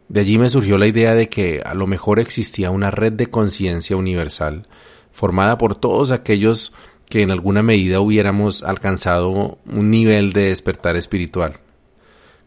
De 0.09 0.21
allí 0.21 0.39
me 0.39 0.49
surgió 0.49 0.79
la 0.79 0.87
idea 0.87 1.15
de 1.15 1.29
que 1.29 1.63
a 1.65 1.75
lo 1.75 1.87
mejor 1.87 2.21
existía 2.21 2.71
una 2.71 2.91
red 2.91 3.13
de 3.13 3.27
conciencia 3.27 3.97
universal, 3.97 4.69
formada 5.11 5.59
por 5.59 5.75
todos 5.75 6.11
aquellos 6.11 6.73
que 7.09 7.23
en 7.23 7.31
alguna 7.31 7.63
medida 7.63 8.01
hubiéramos 8.01 8.63
alcanzado 8.63 9.59
un 9.65 9.91
nivel 9.91 10.33
de 10.33 10.49
despertar 10.49 10.97
espiritual. 10.97 11.61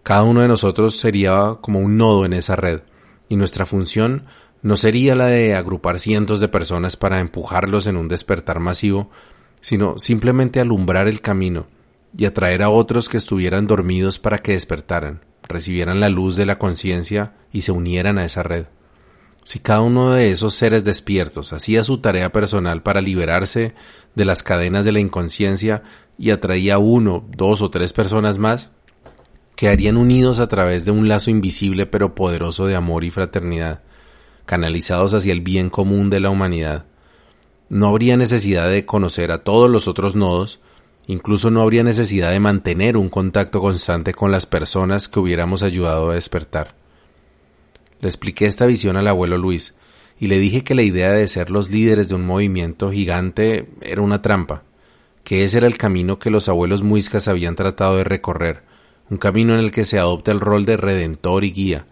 Cada 0.04 0.24
uno 0.24 0.42
de 0.42 0.48
nosotros 0.48 0.96
sería 0.96 1.58
como 1.62 1.80
un 1.80 1.98
nodo 1.98 2.26
en 2.26 2.34
esa 2.34 2.56
red, 2.56 2.82
y 3.30 3.36
nuestra 3.36 3.66
función 3.66 4.26
no 4.62 4.76
sería 4.76 5.16
la 5.16 5.28
de 5.28 5.56
agrupar 5.56 6.00
cientos 6.00 6.40
de 6.40 6.48
personas 6.48 6.96
para 6.96 7.20
empujarlos 7.20 7.88
en 7.88 7.96
un 7.96 8.08
despertar 8.08 8.60
masivo, 8.60 9.10
sino 9.62 10.00
simplemente 10.00 10.60
alumbrar 10.60 11.08
el 11.08 11.22
camino 11.22 11.68
y 12.18 12.26
atraer 12.26 12.64
a 12.64 12.70
otros 12.70 13.08
que 13.08 13.18
estuvieran 13.18 13.68
dormidos 13.68 14.20
para 14.20 14.40
que 14.40 14.54
despertaran, 14.54 15.22
recibieran 15.48 16.00
la 16.00 16.10
luz 16.10 16.36
de 16.36 16.46
la 16.46 16.58
conciencia 16.58 17.36
y 17.52 17.62
se 17.62 17.72
unieran 17.72 18.18
a 18.18 18.26
esa 18.26 18.44
red. 18.44 18.66
Si 19.44 19.60
cada 19.60 19.82
uno 19.82 20.12
de 20.12 20.32
esos 20.32 20.54
seres 20.54 20.84
despiertos 20.84 21.54
hacía 21.54 21.84
su 21.84 22.00
tarea 22.00 22.32
personal 22.32 22.84
para 22.84 23.02
liberarse 23.02 23.74
de 24.20 24.26
las 24.26 24.44
cadenas 24.44 24.84
de 24.84 24.92
la 24.92 25.00
inconsciencia 25.00 25.82
y 26.18 26.32
atraía 26.32 26.76
a 26.76 26.78
uno, 26.78 27.26
dos 27.36 27.62
o 27.62 27.70
tres 27.70 27.94
personas 27.94 28.38
más, 28.38 28.72
quedarían 29.56 29.96
unidos 29.96 30.42
a 30.42 30.48
través 30.50 30.84
de 30.84 30.92
un 30.92 31.08
lazo 31.08 31.32
invisible 31.32 31.86
pero 31.86 32.16
poderoso 32.16 32.68
de 32.68 32.76
amor 32.76 33.06
y 33.06 33.12
fraternidad, 33.12 33.82
canalizados 34.46 35.14
hacia 35.14 35.32
el 35.32 35.40
bien 35.40 35.70
común 35.70 36.10
de 36.10 36.20
la 36.20 36.30
humanidad, 36.30 36.86
no 37.70 37.88
habría 37.88 38.18
necesidad 38.18 38.70
de 38.70 38.86
conocer 38.86 39.32
a 39.32 39.46
todos 39.46 39.70
los 39.70 39.88
otros 39.88 40.18
nodos, 40.18 40.60
incluso 41.08 41.50
no 41.50 41.62
habría 41.62 41.84
necesidad 41.84 42.32
de 42.32 42.42
mantener 42.42 42.98
un 42.98 43.08
contacto 43.08 43.62
constante 43.62 44.14
con 44.14 44.32
las 44.32 44.46
personas 44.46 45.08
que 45.08 45.22
hubiéramos 45.22 45.64
ayudado 45.64 46.10
a 46.10 46.16
despertar. 46.16 46.76
Le 48.02 48.10
expliqué 48.10 48.48
esta 48.48 48.66
visión 48.66 48.98
al 48.98 49.08
abuelo 49.08 49.38
Luis 49.38 49.76
y 50.20 50.28
le 50.28 50.38
dije 50.38 50.64
que 50.64 50.76
la 50.76 50.84
idea 50.84 51.12
de 51.12 51.28
ser 51.28 51.50
los 51.50 51.72
líderes 51.72 52.10
de 52.10 52.16
un 52.16 52.26
movimiento 52.26 52.92
gigante 52.92 53.70
era 53.82 54.02
una 54.02 54.22
trampa, 54.22 54.64
que 55.24 55.44
ese 55.44 55.60
era 55.60 55.68
el 55.68 55.78
camino 55.78 56.20
que 56.20 56.30
los 56.30 56.50
abuelos 56.50 56.84
muiscas 56.84 57.28
habían 57.28 57.56
tratado 57.56 57.98
de 57.98 58.04
recorrer, 58.04 58.64
un 59.10 59.18
camino 59.18 59.54
en 59.54 59.60
el 59.60 59.72
que 59.72 59.86
se 59.86 59.98
adopta 59.98 60.32
el 60.32 60.40
rol 60.40 60.66
de 60.66 60.78
redentor 60.78 61.44
y 61.46 61.52
guía, 61.52 61.86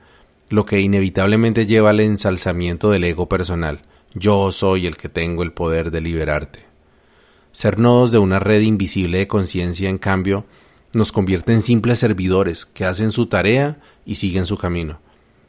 lo 0.49 0.65
que 0.65 0.79
inevitablemente 0.79 1.65
lleva 1.65 1.91
al 1.91 1.99
ensalzamiento 1.99 2.89
del 2.89 3.05
ego 3.05 3.27
personal, 3.29 3.81
yo 4.13 4.51
soy 4.51 4.87
el 4.87 4.97
que 4.97 5.09
tengo 5.09 5.43
el 5.43 5.53
poder 5.53 5.91
de 5.91 6.01
liberarte. 6.01 6.65
Ser 7.51 7.79
nodos 7.79 8.11
de 8.11 8.19
una 8.19 8.39
red 8.39 8.61
invisible 8.61 9.19
de 9.19 9.27
conciencia, 9.27 9.89
en 9.89 9.97
cambio, 9.97 10.45
nos 10.93 11.11
convierte 11.11 11.53
en 11.53 11.61
simples 11.61 11.99
servidores 11.99 12.65
que 12.65 12.85
hacen 12.85 13.11
su 13.11 13.27
tarea 13.27 13.79
y 14.05 14.15
siguen 14.15 14.45
su 14.45 14.57
camino. 14.57 14.99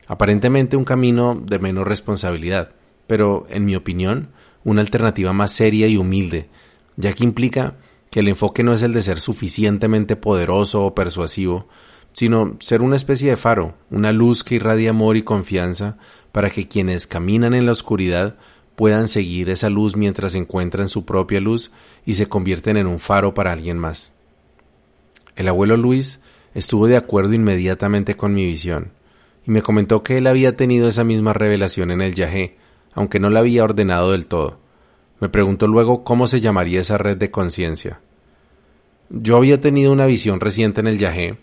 Aparentemente 0.09 0.77
un 0.77 0.85
camino 0.85 1.41
de 1.41 1.59
menos 1.59 1.87
responsabilidad, 1.87 2.71
pero, 3.07 3.47
en 3.51 3.65
mi 3.65 3.77
opinión, 3.77 4.31
una 4.65 4.81
alternativa 4.81 5.33
más 5.33 5.53
seria 5.53 5.87
y 5.87 5.99
humilde, 5.99 6.49
ya 6.97 7.13
que 7.13 7.25
implica 7.25 7.77
que 8.11 8.21
el 8.21 8.29
enfoque 8.29 8.63
no 8.63 8.73
es 8.73 8.83
el 8.83 8.95
de 8.95 9.03
ser 9.03 9.21
suficientemente 9.21 10.17
poderoso 10.17 10.85
o 10.85 10.95
persuasivo, 10.95 11.69
sino 12.15 12.57
ser 12.61 12.81
una 12.81 12.97
especie 12.97 13.31
de 13.31 13.37
faro, 13.37 13.75
una 13.91 14.11
luz 14.11 14.43
que 14.43 14.57
irradia 14.57 14.91
amor 14.91 15.17
y 15.17 15.23
confianza 15.23 15.99
para 16.33 16.51
que 16.51 16.67
quienes 16.67 17.07
caminan 17.07 17.55
en 17.55 17.67
la 17.67 17.73
oscuridad 17.73 18.37
puedan 18.77 19.09
seguir 19.09 19.51
esa 19.51 19.69
luz 19.69 19.95
mientras 19.95 20.35
encuentran 20.35 20.89
su 20.89 21.05
propia 21.05 21.41
luz 21.41 21.71
y 22.07 22.15
se 22.15 22.29
convierten 22.29 22.77
en 22.77 22.87
un 22.87 22.99
faro 22.99 23.35
para 23.35 23.53
alguien 23.53 23.77
más. 23.79 24.13
El 25.37 25.49
abuelo 25.49 25.77
Luis 25.77 26.21
estuvo 26.55 26.87
de 26.87 26.97
acuerdo 26.97 27.35
inmediatamente 27.35 28.17
con 28.17 28.35
mi 28.35 28.47
visión, 28.47 28.93
y 29.49 29.51
me 29.51 29.63
comentó 29.63 30.03
que 30.03 30.19
él 30.19 30.27
había 30.27 30.57
tenido 30.57 30.89
esa 30.89 31.05
misma 31.05 31.33
revelación 31.33 31.91
en 31.91 32.03
el 32.03 32.15
Yahé, 32.15 32.59
aunque 32.93 33.19
no 33.19 33.31
la 33.31 33.41
había 33.41 33.65
ordenado 33.65 34.13
del 34.13 34.27
todo. 34.27 34.61
Me 35.21 35.31
preguntó 35.31 35.67
luego 35.67 36.05
cómo 36.05 36.27
se 36.27 36.41
llamaría 36.41 36.83
esa 36.83 36.99
red 36.99 37.17
de 37.17 37.31
conciencia. 37.31 38.03
Yo 39.09 39.39
había 39.39 39.59
tenido 39.59 39.91
una 39.91 40.05
visión 40.05 40.39
reciente 40.39 40.83
en 40.83 40.87
el 40.87 40.99
Yahé, 40.99 41.39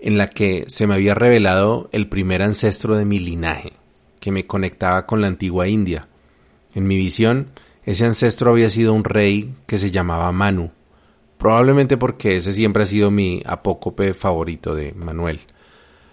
en 0.00 0.18
la 0.18 0.28
que 0.28 0.66
se 0.68 0.86
me 0.86 0.92
había 0.92 1.14
revelado 1.14 1.88
el 1.92 2.10
primer 2.10 2.42
ancestro 2.42 2.94
de 2.94 3.06
mi 3.06 3.18
linaje, 3.18 3.72
que 4.20 4.32
me 4.32 4.46
conectaba 4.46 5.06
con 5.06 5.22
la 5.22 5.28
antigua 5.28 5.66
India, 5.66 6.08
en 6.74 6.86
mi 6.86 6.98
visión, 6.98 7.52
ese 7.84 8.04
ancestro 8.04 8.50
había 8.50 8.68
sido 8.68 8.92
un 8.92 9.02
rey 9.02 9.54
que 9.66 9.78
se 9.78 9.90
llamaba 9.90 10.30
Manu, 10.30 10.72
probablemente 11.38 11.96
porque 11.96 12.34
ese 12.34 12.52
siempre 12.52 12.82
ha 12.82 12.86
sido 12.86 13.10
mi 13.10 13.42
apócope 13.46 14.12
favorito 14.12 14.74
de 14.74 14.92
Manuel, 14.92 15.40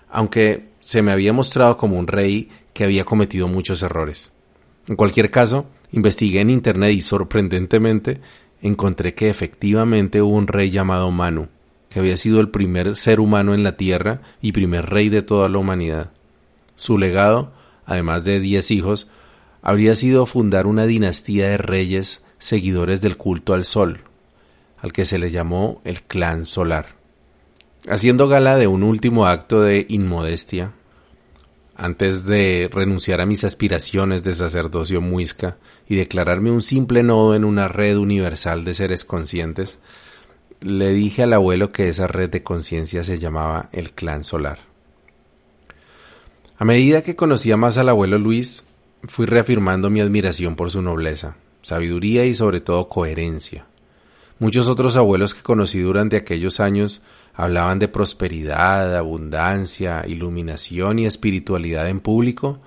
aunque 0.10 0.77
se 0.88 1.02
me 1.02 1.12
había 1.12 1.34
mostrado 1.34 1.76
como 1.76 1.98
un 2.00 2.08
rey 2.08 2.48
que 2.72 2.86
había 2.86 3.04
cometido 3.04 3.50
muchos 3.50 3.84
errores. 3.84 4.32
En 4.88 4.96
cualquier 4.96 5.30
caso, 5.30 5.68
investigué 5.92 6.40
en 6.40 6.50
Internet 6.50 6.94
y 6.94 7.02
sorprendentemente 7.02 8.22
encontré 8.62 9.14
que 9.14 9.30
efectivamente 9.30 10.22
hubo 10.22 10.38
un 10.38 10.48
rey 10.48 10.70
llamado 10.70 11.12
Manu, 11.12 11.50
que 11.90 12.00
había 12.00 12.16
sido 12.16 12.40
el 12.40 12.52
primer 12.52 12.96
ser 12.96 13.20
humano 13.20 13.54
en 13.54 13.64
la 13.64 13.76
Tierra 13.76 14.22
y 14.42 14.54
primer 14.54 14.86
rey 14.86 15.10
de 15.10 15.24
toda 15.24 15.50
la 15.50 15.58
humanidad. 15.58 16.12
Su 16.78 16.98
legado, 16.98 17.52
además 17.86 18.24
de 18.24 18.40
diez 18.40 18.72
hijos, 18.72 19.10
habría 19.62 19.94
sido 19.94 20.26
fundar 20.26 20.68
una 20.68 20.86
dinastía 20.86 21.50
de 21.50 21.58
reyes 21.58 22.24
seguidores 22.40 23.02
del 23.02 23.18
culto 23.18 23.54
al 23.54 23.66
sol, 23.66 24.06
al 24.78 24.94
que 24.94 25.04
se 25.04 25.20
le 25.20 25.32
llamó 25.32 25.82
el 25.84 26.04
clan 26.04 26.46
solar. 26.46 26.97
Haciendo 27.90 28.28
gala 28.28 28.58
de 28.58 28.68
un 28.68 28.84
último 28.84 29.28
acto 29.28 29.62
de 29.62 29.86
inmodestia, 29.88 30.74
antes 31.78 32.26
de 32.26 32.70
renunciar 32.70 33.22
a 33.22 33.26
mis 33.26 33.46
aspiraciones 33.46 34.24
de 34.24 34.34
sacerdocio 34.34 35.00
muisca 35.00 35.56
y 35.88 35.96
declararme 35.96 36.52
un 36.52 36.62
simple 36.62 37.02
nodo 37.02 37.34
en 37.34 37.46
una 37.46 37.70
red 37.70 37.98
universal 37.98 38.66
de 38.66 38.74
seres 38.74 39.06
conscientes, 39.06 39.80
le 40.60 40.92
dije 40.92 41.24
al 41.24 41.32
abuelo 41.32 41.72
que 41.72 41.88
esa 41.88 42.08
red 42.08 42.30
de 42.30 42.44
conciencia 42.44 43.06
se 43.06 43.20
llamaba 43.20 43.70
el 43.72 43.92
clan 43.92 44.26
solar. 44.26 44.60
A 46.58 46.66
medida 46.66 47.04
que 47.04 47.16
conocía 47.16 47.56
más 47.56 47.78
al 47.78 47.88
abuelo 47.88 48.18
Luis, 48.18 48.66
fui 49.04 49.28
reafirmando 49.28 49.90
mi 49.90 50.02
admiración 50.02 50.58
por 50.58 50.72
su 50.72 50.82
nobleza, 50.82 51.38
sabiduría 51.62 52.26
y 52.26 52.36
sobre 52.36 52.60
todo 52.60 52.90
coherencia. 52.90 53.66
Muchos 54.40 54.68
otros 54.68 54.96
abuelos 54.96 55.34
que 55.34 55.42
conocí 55.42 55.80
durante 55.80 56.18
aquellos 56.18 56.60
años 56.60 57.02
hablaban 57.38 57.78
de 57.78 57.88
prosperidad, 57.88 58.98
abundancia, 58.98 60.04
iluminación 60.08 60.98
y 60.98 61.06
espiritualidad 61.06 61.88
en 61.88 62.00
público, 62.00 62.60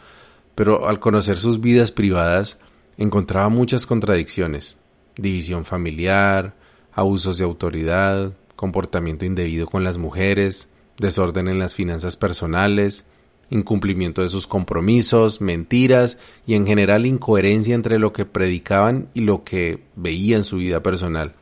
pero 0.54 0.88
al 0.88 1.00
conocer 1.00 1.38
sus 1.38 1.60
vidas 1.60 1.90
privadas 1.90 2.56
encontraba 2.96 3.48
muchas 3.48 3.84
contradicciones, 3.84 4.78
división 5.16 5.64
familiar, 5.64 6.54
abusos 6.92 7.36
de 7.36 7.44
autoridad, 7.44 8.32
comportamiento 8.54 9.24
indebido 9.24 9.66
con 9.66 9.82
las 9.82 9.98
mujeres, 9.98 10.68
desorden 10.98 11.48
en 11.48 11.58
las 11.58 11.74
finanzas 11.74 12.16
personales, 12.16 13.04
incumplimiento 13.50 14.22
de 14.22 14.28
sus 14.28 14.46
compromisos, 14.46 15.40
mentiras 15.40 16.16
y 16.46 16.54
en 16.54 16.64
general 16.64 17.06
incoherencia 17.06 17.74
entre 17.74 17.98
lo 17.98 18.12
que 18.12 18.24
predicaban 18.24 19.08
y 19.14 19.22
lo 19.22 19.42
que 19.42 19.82
veía 19.96 20.36
en 20.36 20.44
su 20.44 20.58
vida 20.58 20.80
personal. 20.80 21.34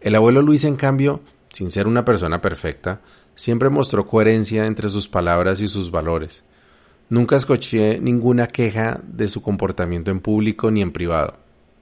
El 0.00 0.14
abuelo 0.14 0.42
Luis, 0.42 0.62
en 0.62 0.76
cambio, 0.76 1.22
sin 1.56 1.70
ser 1.70 1.86
una 1.86 2.04
persona 2.04 2.42
perfecta, 2.42 3.00
siempre 3.34 3.70
mostró 3.70 4.06
coherencia 4.06 4.66
entre 4.66 4.90
sus 4.90 5.08
palabras 5.08 5.62
y 5.62 5.68
sus 5.68 5.90
valores. 5.90 6.44
Nunca 7.08 7.36
escuché 7.36 7.98
ninguna 7.98 8.46
queja 8.46 9.00
de 9.02 9.26
su 9.26 9.40
comportamiento 9.40 10.10
en 10.10 10.20
público 10.20 10.70
ni 10.70 10.82
en 10.82 10.92
privado. 10.92 11.38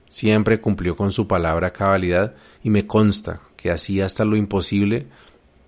Siempre 0.07 0.61
cumplió 0.61 0.95
con 0.95 1.11
su 1.11 1.27
palabra 1.27 1.73
cabalidad 1.73 2.35
y 2.63 2.69
me 2.69 2.87
consta 2.87 3.41
que 3.57 3.69
hacía 3.69 4.05
hasta 4.05 4.23
lo 4.23 4.37
imposible 4.37 5.07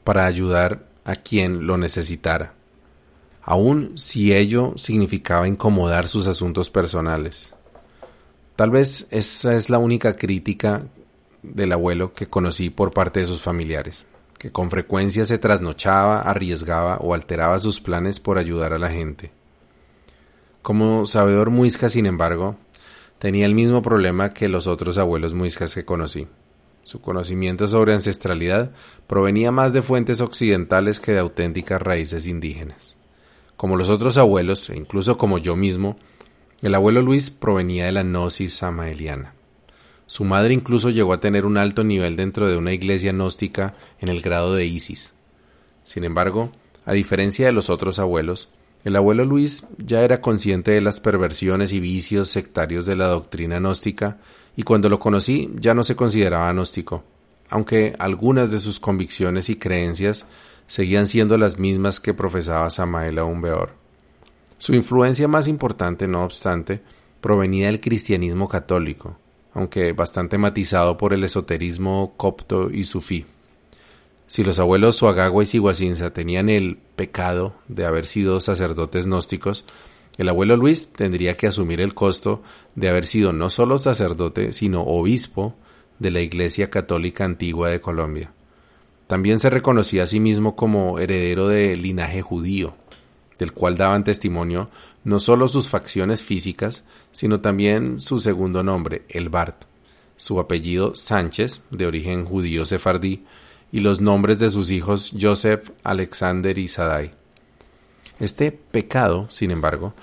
para 0.05 0.25
ayudar 0.25 0.87
a 1.03 1.15
quien 1.17 1.67
lo 1.67 1.77
necesitara, 1.77 2.53
aun 3.41 3.97
si 3.97 4.33
ello 4.33 4.71
significaba 4.77 5.49
incomodar 5.49 6.07
sus 6.07 6.27
asuntos 6.27 6.69
personales. 6.69 7.53
Tal 8.55 8.71
vez 8.71 9.05
esa 9.11 9.53
es 9.53 9.69
la 9.69 9.79
única 9.79 10.15
crítica 10.15 10.85
del 11.53 11.71
abuelo 11.71 12.13
que 12.13 12.27
conocí 12.27 12.69
por 12.69 12.91
parte 12.91 13.21
de 13.21 13.25
sus 13.25 13.41
familiares, 13.41 14.05
que 14.37 14.51
con 14.51 14.69
frecuencia 14.69 15.25
se 15.25 15.37
trasnochaba, 15.37 16.21
arriesgaba 16.21 16.97
o 16.97 17.13
alteraba 17.13 17.59
sus 17.59 17.81
planes 17.81 18.19
por 18.19 18.37
ayudar 18.37 18.73
a 18.73 18.79
la 18.79 18.89
gente. 18.89 19.31
Como 20.61 21.05
sabedor 21.05 21.49
muisca, 21.49 21.89
sin 21.89 22.05
embargo, 22.05 22.57
tenía 23.19 23.45
el 23.45 23.55
mismo 23.55 23.81
problema 23.81 24.33
que 24.33 24.47
los 24.47 24.67
otros 24.67 24.97
abuelos 24.97 25.33
muiscas 25.33 25.73
que 25.73 25.85
conocí. 25.85 26.27
Su 26.83 26.99
conocimiento 26.99 27.67
sobre 27.67 27.93
ancestralidad 27.93 28.71
provenía 29.07 29.51
más 29.51 29.73
de 29.73 29.81
fuentes 29.81 30.21
occidentales 30.21 30.99
que 30.99 31.11
de 31.11 31.19
auténticas 31.19 31.81
raíces 31.81 32.27
indígenas. 32.27 32.97
Como 33.57 33.75
los 33.75 33.89
otros 33.89 34.17
abuelos, 34.17 34.69
e 34.69 34.77
incluso 34.77 35.17
como 35.17 35.37
yo 35.37 35.55
mismo, 35.55 35.97
el 36.61 36.75
abuelo 36.75 37.01
Luis 37.01 37.29
provenía 37.29 37.85
de 37.85 37.91
la 37.91 38.03
gnosis 38.03 38.53
samaeliana. 38.53 39.36
Su 40.07 40.23
madre 40.23 40.53
incluso 40.53 40.89
llegó 40.89 41.13
a 41.13 41.19
tener 41.19 41.45
un 41.45 41.57
alto 41.57 41.83
nivel 41.83 42.15
dentro 42.15 42.49
de 42.49 42.57
una 42.57 42.73
iglesia 42.73 43.11
gnóstica 43.11 43.75
en 43.99 44.07
el 44.07 44.21
grado 44.21 44.55
de 44.55 44.65
Isis. 44.65 45.13
Sin 45.83 46.05
embargo, 46.05 46.49
a 46.85 46.93
diferencia 46.93 47.45
de 47.45 47.51
los 47.51 47.69
otros 47.69 47.99
abuelos, 47.99 48.49
el 48.85 48.95
abuelo 48.95 49.25
Luis 49.25 49.65
ya 49.77 50.01
era 50.01 50.21
consciente 50.21 50.71
de 50.71 50.79
las 50.79 51.01
perversiones 51.01 51.73
y 51.73 51.81
vicios 51.81 52.29
sectarios 52.29 52.85
de 52.85 52.95
la 52.95 53.07
doctrina 53.07 53.59
gnóstica 53.59 54.17
y 54.55 54.63
cuando 54.63 54.87
lo 54.87 54.97
conocí 54.97 55.51
ya 55.55 55.73
no 55.73 55.83
se 55.83 55.97
consideraba 55.97 56.51
gnóstico, 56.53 57.03
aunque 57.49 57.93
algunas 57.99 58.49
de 58.49 58.59
sus 58.59 58.79
convicciones 58.79 59.49
y 59.49 59.57
creencias 59.57 60.25
seguían 60.67 61.05
siendo 61.05 61.37
las 61.37 61.59
mismas 61.59 61.99
que 61.99 62.13
profesaba 62.13 62.69
Samael 62.69 63.19
Aumbeor. 63.19 63.71
Su 64.57 64.73
influencia 64.73 65.27
más 65.27 65.49
importante, 65.49 66.07
no 66.07 66.23
obstante, 66.23 66.81
provenía 67.19 67.67
del 67.67 67.81
cristianismo 67.81 68.47
católico, 68.47 69.17
aunque 69.57 69.91
bastante 69.91 70.37
matizado 70.37 70.97
por 70.97 71.13
el 71.13 71.23
esoterismo 71.23 72.13
copto 72.15 72.69
y 72.69 72.83
sufí. 72.83 73.25
Si 74.27 74.43
los 74.43 74.59
abuelos 74.59 74.97
Suagagua 74.97 75.41
y 75.41 75.47
Siguacinza 75.47 76.13
tenían 76.13 76.47
el 76.47 76.77
pecado 76.95 77.55
de 77.67 77.83
haber 77.83 78.05
sido 78.05 78.39
sacerdotes 78.39 79.07
gnósticos, 79.07 79.65
el 80.19 80.29
abuelo 80.29 80.57
Luis 80.57 80.93
tendría 80.93 81.37
que 81.37 81.47
asumir 81.47 81.81
el 81.81 81.95
costo 81.95 82.43
de 82.75 82.87
haber 82.87 83.07
sido 83.07 83.33
no 83.33 83.49
solo 83.49 83.79
sacerdote, 83.79 84.53
sino 84.53 84.83
obispo 84.83 85.55
de 85.97 86.11
la 86.11 86.21
Iglesia 86.21 86.69
Católica 86.69 87.25
Antigua 87.25 87.69
de 87.69 87.81
Colombia. 87.81 88.31
También 89.07 89.39
se 89.39 89.49
reconocía 89.49 90.03
a 90.03 90.07
sí 90.07 90.19
mismo 90.19 90.55
como 90.55 90.99
heredero 90.99 91.47
del 91.47 91.81
linaje 91.81 92.21
judío, 92.21 92.75
del 93.39 93.53
cual 93.53 93.75
daban 93.75 94.03
testimonio 94.03 94.69
no 95.03 95.19
solo 95.19 95.47
sus 95.47 95.67
facciones 95.67 96.21
físicas, 96.21 96.83
sino 97.17 97.41
también 97.41 97.99
su 97.99 98.19
segundo 98.19 98.61
nombre, 98.61 99.01
el 99.09 99.29
Bart, 99.29 99.63
su 100.17 100.39
apellido 100.39 100.95
Sánchez, 100.95 101.63
de 101.71 101.87
origen 101.87 102.25
judío 102.25 102.63
sefardí, 102.67 103.25
y 103.71 103.79
los 103.79 103.99
nombres 104.01 104.37
de 104.37 104.51
sus 104.51 104.69
hijos 104.69 105.11
Joseph, 105.19 105.71
Alexander 105.83 106.55
y 106.59 106.67
Sadai. 106.67 107.09
Este 108.19 108.51
pecado, 108.51 109.25
sin 109.31 109.49
embargo, 109.49 109.95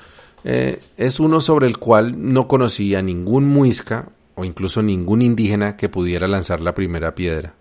eh, 0.43 0.81
es 0.97 1.21
uno 1.21 1.39
sobre 1.39 1.69
el 1.69 1.79
cual 1.79 2.17
no 2.33 2.49
conocía 2.49 3.01
ningún 3.01 3.45
muisca 3.47 4.09
o 4.35 4.45
incluso 4.45 4.83
ningún 4.83 5.23
indígena 5.23 5.77
que 5.77 5.89
pudiera 5.89 6.27
lanzar 6.27 6.61
la 6.61 6.75
primera 6.75 7.15
piedra. 7.15 7.55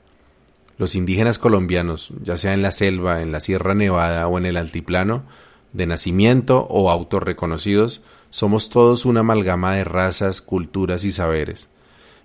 Los 0.79 0.95
indígenas 0.95 1.37
colombianos, 1.37 2.11
ya 2.23 2.37
sea 2.37 2.55
en 2.55 2.63
la 2.63 2.71
selva, 2.71 3.21
en 3.21 3.31
la 3.31 3.39
Sierra 3.39 3.75
Nevada 3.75 4.27
o 4.27 4.39
en 4.39 4.47
el 4.47 4.57
altiplano, 4.57 5.25
de 5.73 5.85
nacimiento 5.85 6.65
o 6.71 6.89
autorreconocidos, 6.89 8.01
somos 8.33 8.71
todos 8.71 9.05
una 9.05 9.19
amalgama 9.19 9.75
de 9.75 9.83
razas, 9.83 10.41
culturas 10.41 11.05
y 11.05 11.11
saberes, 11.11 11.69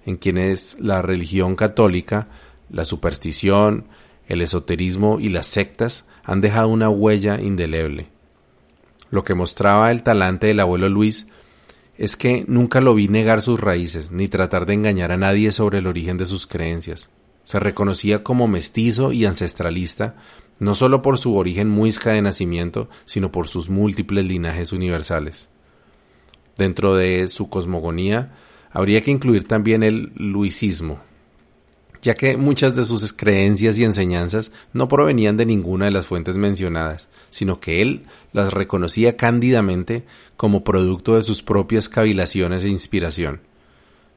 en 0.06 0.16
quienes 0.16 0.80
la 0.80 1.02
religión 1.02 1.54
católica, 1.54 2.28
la 2.70 2.86
superstición, 2.86 3.88
el 4.26 4.40
esoterismo 4.40 5.20
y 5.20 5.28
las 5.28 5.48
sectas 5.48 6.06
han 6.24 6.40
dejado 6.40 6.68
una 6.68 6.88
huella 6.88 7.38
indeleble. 7.38 8.08
Lo 9.10 9.22
que 9.22 9.34
mostraba 9.34 9.90
el 9.90 10.02
talante 10.02 10.46
del 10.46 10.60
abuelo 10.60 10.88
Luis 10.88 11.26
es 11.98 12.16
que 12.16 12.42
nunca 12.48 12.80
lo 12.80 12.94
vi 12.94 13.08
negar 13.08 13.42
sus 13.42 13.60
raíces 13.60 14.10
ni 14.10 14.28
tratar 14.28 14.64
de 14.64 14.72
engañar 14.72 15.12
a 15.12 15.18
nadie 15.18 15.52
sobre 15.52 15.80
el 15.80 15.86
origen 15.86 16.16
de 16.16 16.24
sus 16.24 16.46
creencias. 16.46 17.10
Se 17.44 17.60
reconocía 17.60 18.22
como 18.22 18.48
mestizo 18.48 19.12
y 19.12 19.26
ancestralista 19.26 20.16
no 20.58 20.72
solo 20.72 21.02
por 21.02 21.18
su 21.18 21.36
origen 21.36 21.68
muisca 21.68 22.12
de 22.12 22.22
nacimiento, 22.22 22.88
sino 23.04 23.30
por 23.30 23.46
sus 23.46 23.68
múltiples 23.68 24.24
linajes 24.24 24.72
universales. 24.72 25.50
Dentro 26.58 26.96
de 26.96 27.28
su 27.28 27.48
cosmogonía 27.48 28.32
habría 28.70 29.00
que 29.00 29.12
incluir 29.12 29.46
también 29.46 29.84
el 29.84 30.12
luisismo, 30.16 31.00
ya 32.02 32.14
que 32.14 32.36
muchas 32.36 32.74
de 32.74 32.84
sus 32.84 33.12
creencias 33.12 33.78
y 33.78 33.84
enseñanzas 33.84 34.50
no 34.72 34.88
provenían 34.88 35.36
de 35.36 35.46
ninguna 35.46 35.86
de 35.86 35.92
las 35.92 36.06
fuentes 36.06 36.36
mencionadas, 36.36 37.08
sino 37.30 37.60
que 37.60 37.80
él 37.80 38.06
las 38.32 38.52
reconocía 38.52 39.16
cándidamente 39.16 40.04
como 40.36 40.64
producto 40.64 41.14
de 41.14 41.22
sus 41.22 41.42
propias 41.42 41.88
cavilaciones 41.88 42.64
e 42.64 42.68
inspiración. 42.68 43.40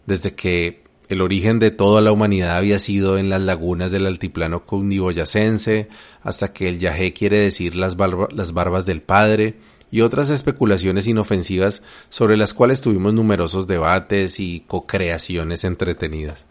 Desde 0.08 0.34
que 0.34 0.82
el 1.10 1.22
origen 1.22 1.60
de 1.60 1.72
toda 1.72 2.02
la 2.02 2.12
humanidad 2.12 2.58
había 2.58 2.80
sido 2.80 3.18
en 3.18 3.30
las 3.30 3.42
lagunas 3.42 3.92
del 3.92 4.08
altiplano 4.08 4.64
cundiboyacense, 4.64 5.90
hasta 6.24 6.54
que 6.54 6.68
el 6.68 6.80
yajé 6.80 7.14
quiere 7.14 7.40
decir 7.40 7.76
las, 7.76 7.96
las 8.34 8.54
barbas 8.54 8.86
del 8.86 9.02
padre, 9.02 9.56
y 9.92 10.02
otras 10.02 10.30
especulaciones 10.30 11.08
inofensivas 11.08 11.84
sobre 12.10 12.38
las 12.38 12.54
cuales 12.54 12.82
tuvimos 12.82 13.14
numerosos 13.14 13.68
debates 13.68 14.40
y 14.40 14.62
co-creaciones 14.62 15.66
entretenidas. 15.66 16.48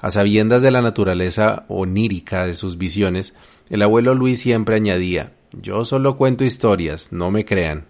A 0.00 0.12
sabiendas 0.12 0.62
de 0.62 0.70
la 0.70 0.80
naturaleza 0.80 1.66
onírica 1.68 2.46
de 2.46 2.54
sus 2.54 2.78
visiones, 2.78 3.34
el 3.68 3.82
abuelo 3.82 4.14
Luis 4.14 4.40
siempre 4.40 4.76
añadía 4.76 5.32
Yo 5.52 5.84
solo 5.84 6.16
cuento 6.16 6.44
historias, 6.44 7.12
no 7.12 7.32
me 7.32 7.44
crean. 7.44 7.86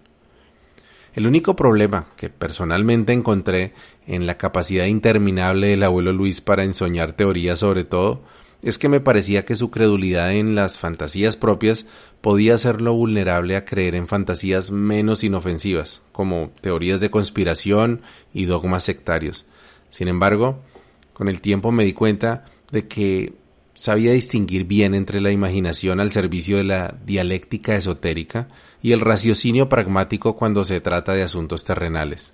El 1.13 1.27
único 1.27 1.55
problema 1.55 2.07
que 2.17 2.29
personalmente 2.29 3.13
encontré 3.13 3.73
en 4.07 4.25
la 4.25 4.37
capacidad 4.37 4.85
interminable 4.85 5.67
del 5.67 5.83
abuelo 5.83 6.11
Luis 6.13 6.41
para 6.41 6.63
ensoñar 6.63 7.13
teorías 7.13 7.59
sobre 7.59 7.83
todo, 7.83 8.21
es 8.61 8.77
que 8.77 8.89
me 8.89 8.99
parecía 8.99 9.45
que 9.45 9.55
su 9.55 9.71
credulidad 9.71 10.33
en 10.33 10.55
las 10.55 10.77
fantasías 10.77 11.37
propias 11.37 11.85
podía 12.21 12.55
hacerlo 12.55 12.93
vulnerable 12.93 13.55
a 13.55 13.63
creer 13.63 13.95
en 13.95 14.07
fantasías 14.07 14.71
menos 14.71 15.23
inofensivas, 15.23 16.01
como 16.11 16.51
teorías 16.61 16.99
de 16.99 17.09
conspiración 17.09 18.01
y 18.33 18.45
dogmas 18.45 18.83
sectarios. 18.83 19.45
Sin 19.89 20.07
embargo, 20.07 20.61
con 21.13 21.29
el 21.29 21.41
tiempo 21.41 21.71
me 21.71 21.85
di 21.85 21.93
cuenta 21.93 22.45
de 22.71 22.87
que 22.87 23.33
sabía 23.73 24.11
distinguir 24.11 24.65
bien 24.65 24.93
entre 24.93 25.21
la 25.21 25.31
imaginación 25.31 26.01
al 26.01 26.11
servicio 26.11 26.57
de 26.57 26.65
la 26.65 26.95
dialéctica 27.05 27.75
esotérica 27.75 28.49
y 28.81 28.91
el 28.91 28.99
raciocinio 28.99 29.69
pragmático 29.69 30.35
cuando 30.35 30.65
se 30.65 30.81
trata 30.81 31.13
de 31.13 31.23
asuntos 31.23 31.63
terrenales. 31.63 32.33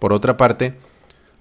Por 0.00 0.12
otra 0.12 0.36
parte, 0.36 0.74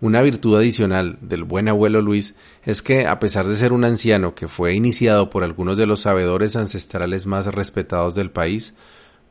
una 0.03 0.21
virtud 0.21 0.57
adicional 0.57 1.17
del 1.21 1.45
buen 1.45 1.69
abuelo 1.69 2.01
Luis 2.01 2.35
es 2.65 2.81
que, 2.81 3.07
a 3.07 3.21
pesar 3.21 3.47
de 3.47 3.55
ser 3.55 3.71
un 3.71 3.85
anciano 3.85 4.35
que 4.35 4.49
fue 4.49 4.75
iniciado 4.75 5.29
por 5.29 5.45
algunos 5.45 5.77
de 5.77 5.85
los 5.85 6.01
sabedores 6.01 6.57
ancestrales 6.57 7.25
más 7.25 7.45
respetados 7.45 8.13
del 8.13 8.29
país, 8.29 8.73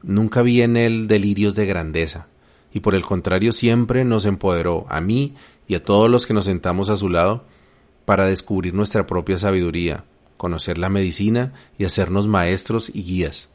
nunca 0.03 0.41
vi 0.41 0.63
en 0.63 0.79
él 0.79 1.09
delirios 1.09 1.55
de 1.55 1.67
grandeza, 1.67 2.27
y 2.73 2.81
por 2.81 2.95
el 2.95 3.03
contrario 3.03 3.53
siempre 3.53 4.07
nos 4.07 4.25
empoderó 4.25 4.87
a 4.89 5.03
mí 5.03 5.35
y 5.69 5.75
a 5.75 5.85
todos 5.85 6.11
los 6.11 6.27
que 6.27 6.33
nos 6.33 6.47
sentamos 6.47 6.89
a 6.89 6.97
su 6.97 7.11
lado 7.11 7.45
para 8.07 8.25
descubrir 8.25 8.73
nuestra 8.73 9.07
propia 9.07 9.37
sabiduría, 9.37 10.05
conocer 10.39 10.79
la 10.79 10.89
medicina 10.89 11.53
y 11.77 11.85
hacernos 11.85 12.29
maestros 12.29 12.91
y 12.95 13.03
guías. 13.03 13.51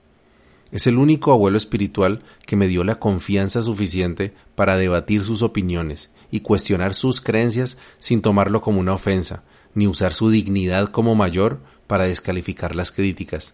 Es 0.72 0.86
el 0.86 1.00
único 1.00 1.32
abuelo 1.32 1.58
espiritual 1.58 2.22
que 2.46 2.56
me 2.56 2.68
dio 2.68 2.84
la 2.84 3.00
confianza 3.00 3.64
suficiente 3.64 4.36
para 4.54 4.78
debatir 4.78 5.24
sus 5.24 5.42
opiniones 5.42 6.12
y 6.32 6.42
cuestionar 6.42 6.94
sus 6.94 7.22
creencias 7.22 7.78
sin 7.98 8.22
tomarlo 8.22 8.62
como 8.62 8.80
una 8.80 8.94
ofensa, 8.94 9.44
ni 9.74 9.88
usar 9.88 10.14
su 10.14 10.30
dignidad 10.30 10.90
como 10.90 11.16
mayor 11.16 11.60
para 11.88 12.06
descalificar 12.06 12.76
las 12.76 12.92
críticas. 12.92 13.54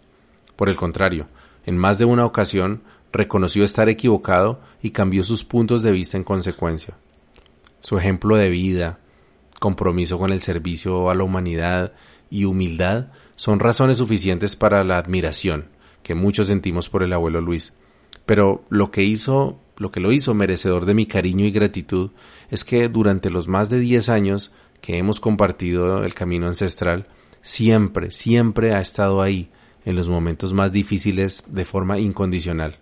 Por 0.56 0.70
el 0.70 0.76
contrario, 0.76 1.26
en 1.66 1.78
más 1.78 1.98
de 1.98 2.06
una 2.06 2.26
ocasión 2.26 2.82
reconoció 3.12 3.64
estar 3.64 3.90
equivocado 3.90 4.62
y 4.82 4.92
cambió 4.92 5.24
sus 5.24 5.44
puntos 5.44 5.84
de 5.84 5.92
vista 5.92 6.18
en 6.18 6.24
consecuencia. 6.24 6.96
Su 7.82 7.98
ejemplo 7.98 8.38
de 8.38 8.50
vida, 8.50 9.00
compromiso 9.60 10.18
con 10.18 10.32
el 10.32 10.42
servicio 10.42 11.10
a 11.10 11.16
la 11.16 11.24
humanidad 11.24 11.94
y 12.30 12.46
humildad 12.46 13.08
son 13.36 13.60
razones 13.60 14.00
suficientes 14.00 14.56
para 14.56 14.84
la 14.84 14.98
admiración 14.98 15.68
que 16.04 16.16
muchos 16.16 16.48
sentimos 16.48 16.90
por 16.90 17.04
el 17.04 17.14
abuelo 17.14 17.42
Luis. 17.42 17.74
Pero 18.26 18.64
lo 18.70 18.92
que 18.92 19.04
hizo, 19.04 19.60
lo 19.78 19.92
que 19.92 20.00
lo 20.00 20.12
hizo 20.12 20.34
merecedor 20.34 20.86
de 20.86 20.94
mi 20.94 21.06
cariño 21.06 21.46
y 21.46 21.52
gratitud 21.52 22.12
es 22.54 22.64
que 22.64 22.88
durante 22.88 23.32
los 23.32 23.48
más 23.48 23.72
de 23.72 23.80
10 23.80 24.10
años 24.10 24.52
que 24.80 25.00
hemos 25.00 25.20
compartido 25.20 26.04
el 26.04 26.14
camino 26.14 26.46
ancestral, 26.46 27.08
siempre, 27.42 28.12
siempre 28.12 28.76
ha 28.76 28.80
estado 28.80 29.24
ahí 29.24 29.50
en 29.86 29.96
los 29.96 30.08
momentos 30.08 30.54
más 30.54 30.72
difíciles 30.72 31.46
de 31.48 31.66
forma 31.66 31.98
incondicional. 31.98 32.78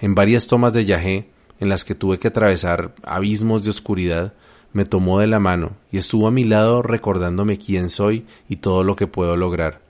En 0.00 0.14
varias 0.14 0.48
tomas 0.48 0.74
de 0.74 0.84
Yahé, 0.84 1.30
en 1.60 1.70
las 1.70 1.86
que 1.86 1.94
tuve 1.94 2.18
que 2.18 2.28
atravesar 2.28 2.94
abismos 3.04 3.64
de 3.64 3.70
oscuridad, 3.70 4.34
me 4.74 4.84
tomó 4.84 5.18
de 5.20 5.28
la 5.28 5.40
mano 5.40 5.78
y 5.90 5.96
estuvo 5.96 6.28
a 6.28 6.30
mi 6.30 6.44
lado 6.44 6.82
recordándome 6.82 7.56
quién 7.56 7.88
soy 7.88 8.26
y 8.50 8.56
todo 8.56 8.84
lo 8.84 8.96
que 8.96 9.06
puedo 9.06 9.34
lograr. 9.34 9.80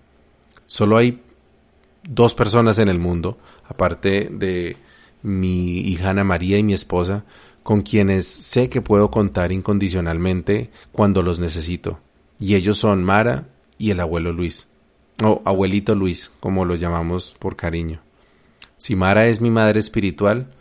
Solo 0.66 0.98
hay 0.98 1.20
dos 2.08 2.32
personas 2.32 2.78
en 2.78 2.86
el 2.88 3.00
mundo, 3.00 3.38
aparte 3.68 4.28
de 4.30 4.76
mi 5.22 5.80
hija 5.80 6.10
Ana 6.10 6.22
María 6.22 6.58
y 6.58 6.62
mi 6.62 6.74
esposa, 6.74 7.24
con 7.66 7.83
quienes 7.83 8.29
sé 8.29 8.68
que 8.68 8.81
puedo 8.81 9.11
contar 9.11 9.50
incondicionalmente 9.50 10.70
cuando 10.92 11.20
los 11.20 11.40
necesito. 11.40 11.98
Y 12.38 12.55
ellos 12.55 12.79
son 12.79 13.02
Mara 13.02 13.48
y 13.76 13.90
el 13.90 13.98
abuelo 13.98 14.33
Luis, 14.33 14.68
o 15.20 15.42
abuelito 15.44 15.96
Luis, 15.96 16.31
como 16.38 16.64
lo 16.64 16.76
llamamos 16.76 17.35
por 17.40 17.57
cariño. 17.57 17.98
Si 18.76 18.94
Mara 18.94 19.26
es 19.26 19.40
mi 19.40 19.50
madre 19.50 19.81
espiritual, 19.81 20.55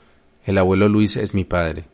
el 0.46 0.58
abuelo 0.58 0.90
Luis 0.90 1.16
es 1.16 1.36
mi 1.36 1.44
padre. 1.44 1.86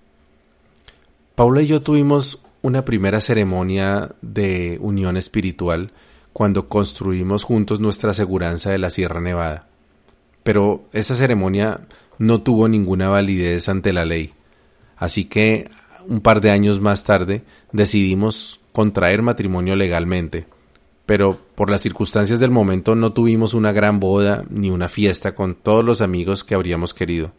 Paula 1.36 1.62
y 1.62 1.68
yo 1.68 1.82
tuvimos 1.82 2.42
una 2.62 2.86
primera 2.86 3.20
ceremonia 3.20 4.16
de 4.22 4.78
unión 4.80 5.18
espiritual 5.18 5.92
cuando 6.32 6.70
construimos 6.70 7.44
juntos 7.44 7.82
nuestra 7.82 8.12
aseguranza 8.12 8.72
de 8.72 8.78
la 8.78 8.90
Sierra 8.90 9.20
Nevada. 9.20 9.68
Pero 10.44 10.86
esa 10.94 11.18
ceremonia 11.18 11.82
no 12.18 12.44
tuvo 12.44 12.70
ninguna 12.70 13.10
validez 13.10 13.68
ante 13.68 13.92
la 13.92 14.06
ley. 14.06 14.36
Así 15.02 15.26
que 15.26 15.68
un 16.08 16.22
par 16.22 16.42
de 16.42 16.52
años 16.52 16.80
más 16.80 17.04
tarde 17.04 17.42
decidimos 17.72 18.60
contraer 18.72 19.24
matrimonio 19.24 19.76
legalmente. 19.76 20.46
Pero 21.08 21.42
por 21.56 21.72
las 21.72 21.82
circunstancias 21.82 22.40
del 22.40 22.52
momento 22.52 22.94
no 22.94 23.12
tuvimos 23.12 23.56
una 23.56 23.72
gran 23.72 24.00
boda 24.00 24.46
ni 24.52 24.70
una 24.70 24.88
fiesta 24.88 25.34
con 25.34 25.56
todos 25.56 25.84
los 25.84 26.02
amigos 26.02 26.44
que 26.44 26.54
habríamos 26.54 26.94
querido. 26.94 27.32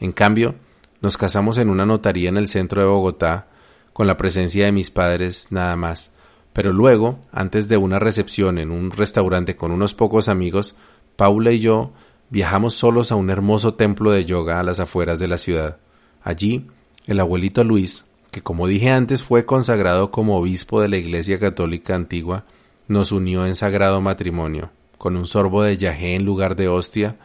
En 0.00 0.12
cambio, 0.12 0.54
nos 1.02 1.18
casamos 1.18 1.58
en 1.58 1.68
una 1.68 1.84
notaría 1.84 2.30
en 2.30 2.38
el 2.38 2.48
centro 2.48 2.80
de 2.80 2.88
Bogotá, 2.88 3.46
con 3.92 4.06
la 4.06 4.16
presencia 4.16 4.64
de 4.64 4.72
mis 4.72 4.90
padres 4.90 5.48
nada 5.50 5.76
más, 5.76 6.12
pero 6.54 6.72
luego, 6.72 7.18
antes 7.30 7.68
de 7.68 7.76
una 7.76 7.98
recepción 7.98 8.56
en 8.56 8.70
un 8.70 8.90
restaurante 8.90 9.54
con 9.54 9.70
unos 9.70 9.92
pocos 9.92 10.28
amigos, 10.28 10.76
Paula 11.16 11.52
y 11.52 11.58
yo 11.58 11.92
viajamos 12.30 12.72
solos 12.72 13.12
a 13.12 13.16
un 13.16 13.28
hermoso 13.28 13.74
templo 13.74 14.12
de 14.12 14.24
yoga 14.24 14.58
a 14.58 14.62
las 14.62 14.80
afueras 14.80 15.18
de 15.18 15.28
la 15.28 15.36
ciudad. 15.36 15.76
Allí, 16.22 16.66
el 17.06 17.20
abuelito 17.20 17.64
Luis, 17.64 18.04
que 18.30 18.42
como 18.42 18.66
dije 18.66 18.90
antes 18.90 19.22
fue 19.22 19.44
consagrado 19.44 20.10
como 20.10 20.36
obispo 20.36 20.80
de 20.80 20.88
la 20.88 20.96
Iglesia 20.96 21.38
Católica 21.38 21.94
Antigua, 21.94 22.44
nos 22.88 23.12
unió 23.12 23.46
en 23.46 23.54
sagrado 23.54 24.00
matrimonio, 24.00 24.70
con 24.98 25.16
un 25.16 25.26
sorbo 25.26 25.62
de 25.62 25.76
yagé 25.76 26.14
en 26.14 26.24
lugar 26.24 26.56
de 26.56 26.68
hostia 26.68 27.16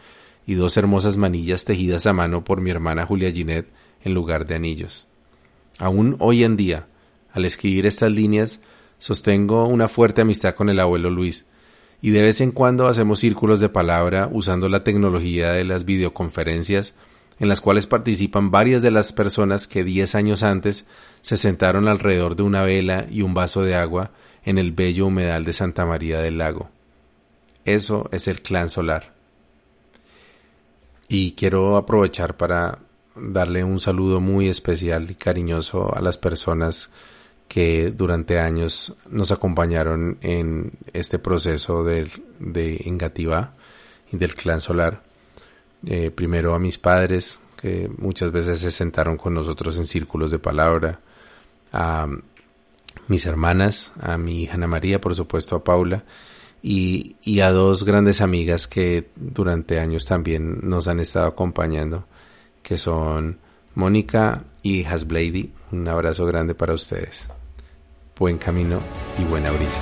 y 0.45 0.55
dos 0.55 0.77
hermosas 0.77 1.17
manillas 1.17 1.65
tejidas 1.65 2.07
a 2.07 2.13
mano 2.13 2.43
por 2.43 2.61
mi 2.61 2.71
hermana 2.71 3.05
Julia 3.05 3.31
Ginet 3.31 3.67
en 4.03 4.13
lugar 4.13 4.45
de 4.47 4.55
anillos. 4.55 5.07
Aún 5.77 6.15
hoy 6.19 6.43
en 6.43 6.57
día, 6.57 6.87
al 7.31 7.45
escribir 7.45 7.85
estas 7.85 8.11
líneas, 8.11 8.59
Sostengo 8.99 9.67
una 9.67 9.87
fuerte 9.87 10.21
amistad 10.21 10.55
con 10.55 10.69
el 10.69 10.79
abuelo 10.79 11.11
Luis, 11.11 11.45
y 12.01 12.09
de 12.11 12.21
vez 12.21 12.41
en 12.41 12.51
cuando 12.51 12.87
hacemos 12.87 13.19
círculos 13.19 13.59
de 13.59 13.69
palabra 13.69 14.29
usando 14.31 14.69
la 14.69 14.83
tecnología 14.83 15.51
de 15.51 15.63
las 15.63 15.85
videoconferencias, 15.85 16.93
en 17.39 17.47
las 17.47 17.61
cuales 17.61 17.85
participan 17.85 18.51
varias 18.51 18.81
de 18.81 18.91
las 18.91 19.13
personas 19.13 19.67
que 19.67 19.83
diez 19.83 20.15
años 20.15 20.43
antes 20.43 20.85
se 21.21 21.37
sentaron 21.37 21.87
alrededor 21.87 22.35
de 22.35 22.43
una 22.43 22.63
vela 22.63 23.05
y 23.09 23.21
un 23.21 23.33
vaso 23.33 23.61
de 23.61 23.75
agua 23.75 24.11
en 24.43 24.57
el 24.57 24.71
bello 24.71 25.07
humedal 25.07 25.43
de 25.43 25.53
Santa 25.53 25.85
María 25.85 26.19
del 26.19 26.37
Lago. 26.37 26.69
Eso 27.65 28.09
es 28.11 28.27
el 28.27 28.41
clan 28.41 28.69
solar. 28.69 29.13
Y 31.09 31.33
quiero 31.33 31.77
aprovechar 31.77 32.37
para 32.37 32.79
darle 33.15 33.63
un 33.63 33.79
saludo 33.79 34.19
muy 34.19 34.47
especial 34.47 35.09
y 35.09 35.15
cariñoso 35.15 35.93
a 35.95 36.01
las 36.01 36.17
personas 36.17 36.91
que 37.47 37.91
durante 37.91 38.39
años 38.39 38.95
nos 39.09 39.31
acompañaron 39.31 40.17
en 40.21 40.73
este 40.93 41.17
proceso 41.17 41.83
de, 41.83 42.09
de 42.39 42.81
y 44.11 44.17
del 44.17 44.35
clan 44.35 44.61
solar. 44.61 45.06
Eh, 45.85 46.11
primero 46.11 46.55
a 46.55 46.59
mis 46.59 46.77
padres, 46.77 47.39
que 47.55 47.89
muchas 47.97 48.31
veces 48.31 48.59
se 48.59 48.71
sentaron 48.71 49.17
con 49.17 49.33
nosotros 49.33 49.77
en 49.77 49.85
círculos 49.85 50.31
de 50.31 50.39
palabra, 50.39 50.99
a 51.71 52.07
mis 53.07 53.25
hermanas, 53.25 53.91
a 53.99 54.17
mi 54.17 54.43
hija 54.43 54.55
Ana 54.55 54.67
María, 54.67 54.99
por 54.99 55.15
supuesto 55.15 55.55
a 55.55 55.63
Paula, 55.63 56.03
y, 56.63 57.15
y 57.21 57.41
a 57.41 57.51
dos 57.51 57.83
grandes 57.83 58.21
amigas 58.21 58.67
que 58.67 59.09
durante 59.15 59.79
años 59.79 60.05
también 60.05 60.59
nos 60.63 60.87
han 60.87 60.99
estado 60.99 61.27
acompañando, 61.27 62.05
que 62.63 62.77
son 62.77 63.39
Mónica 63.75 64.43
y 64.63 64.83
Hasblady. 64.83 65.53
Un 65.71 65.87
abrazo 65.87 66.25
grande 66.25 66.55
para 66.55 66.73
ustedes 66.73 67.27
buen 68.19 68.37
camino 68.37 68.79
y 69.17 69.23
buena 69.25 69.51
brisa. 69.51 69.81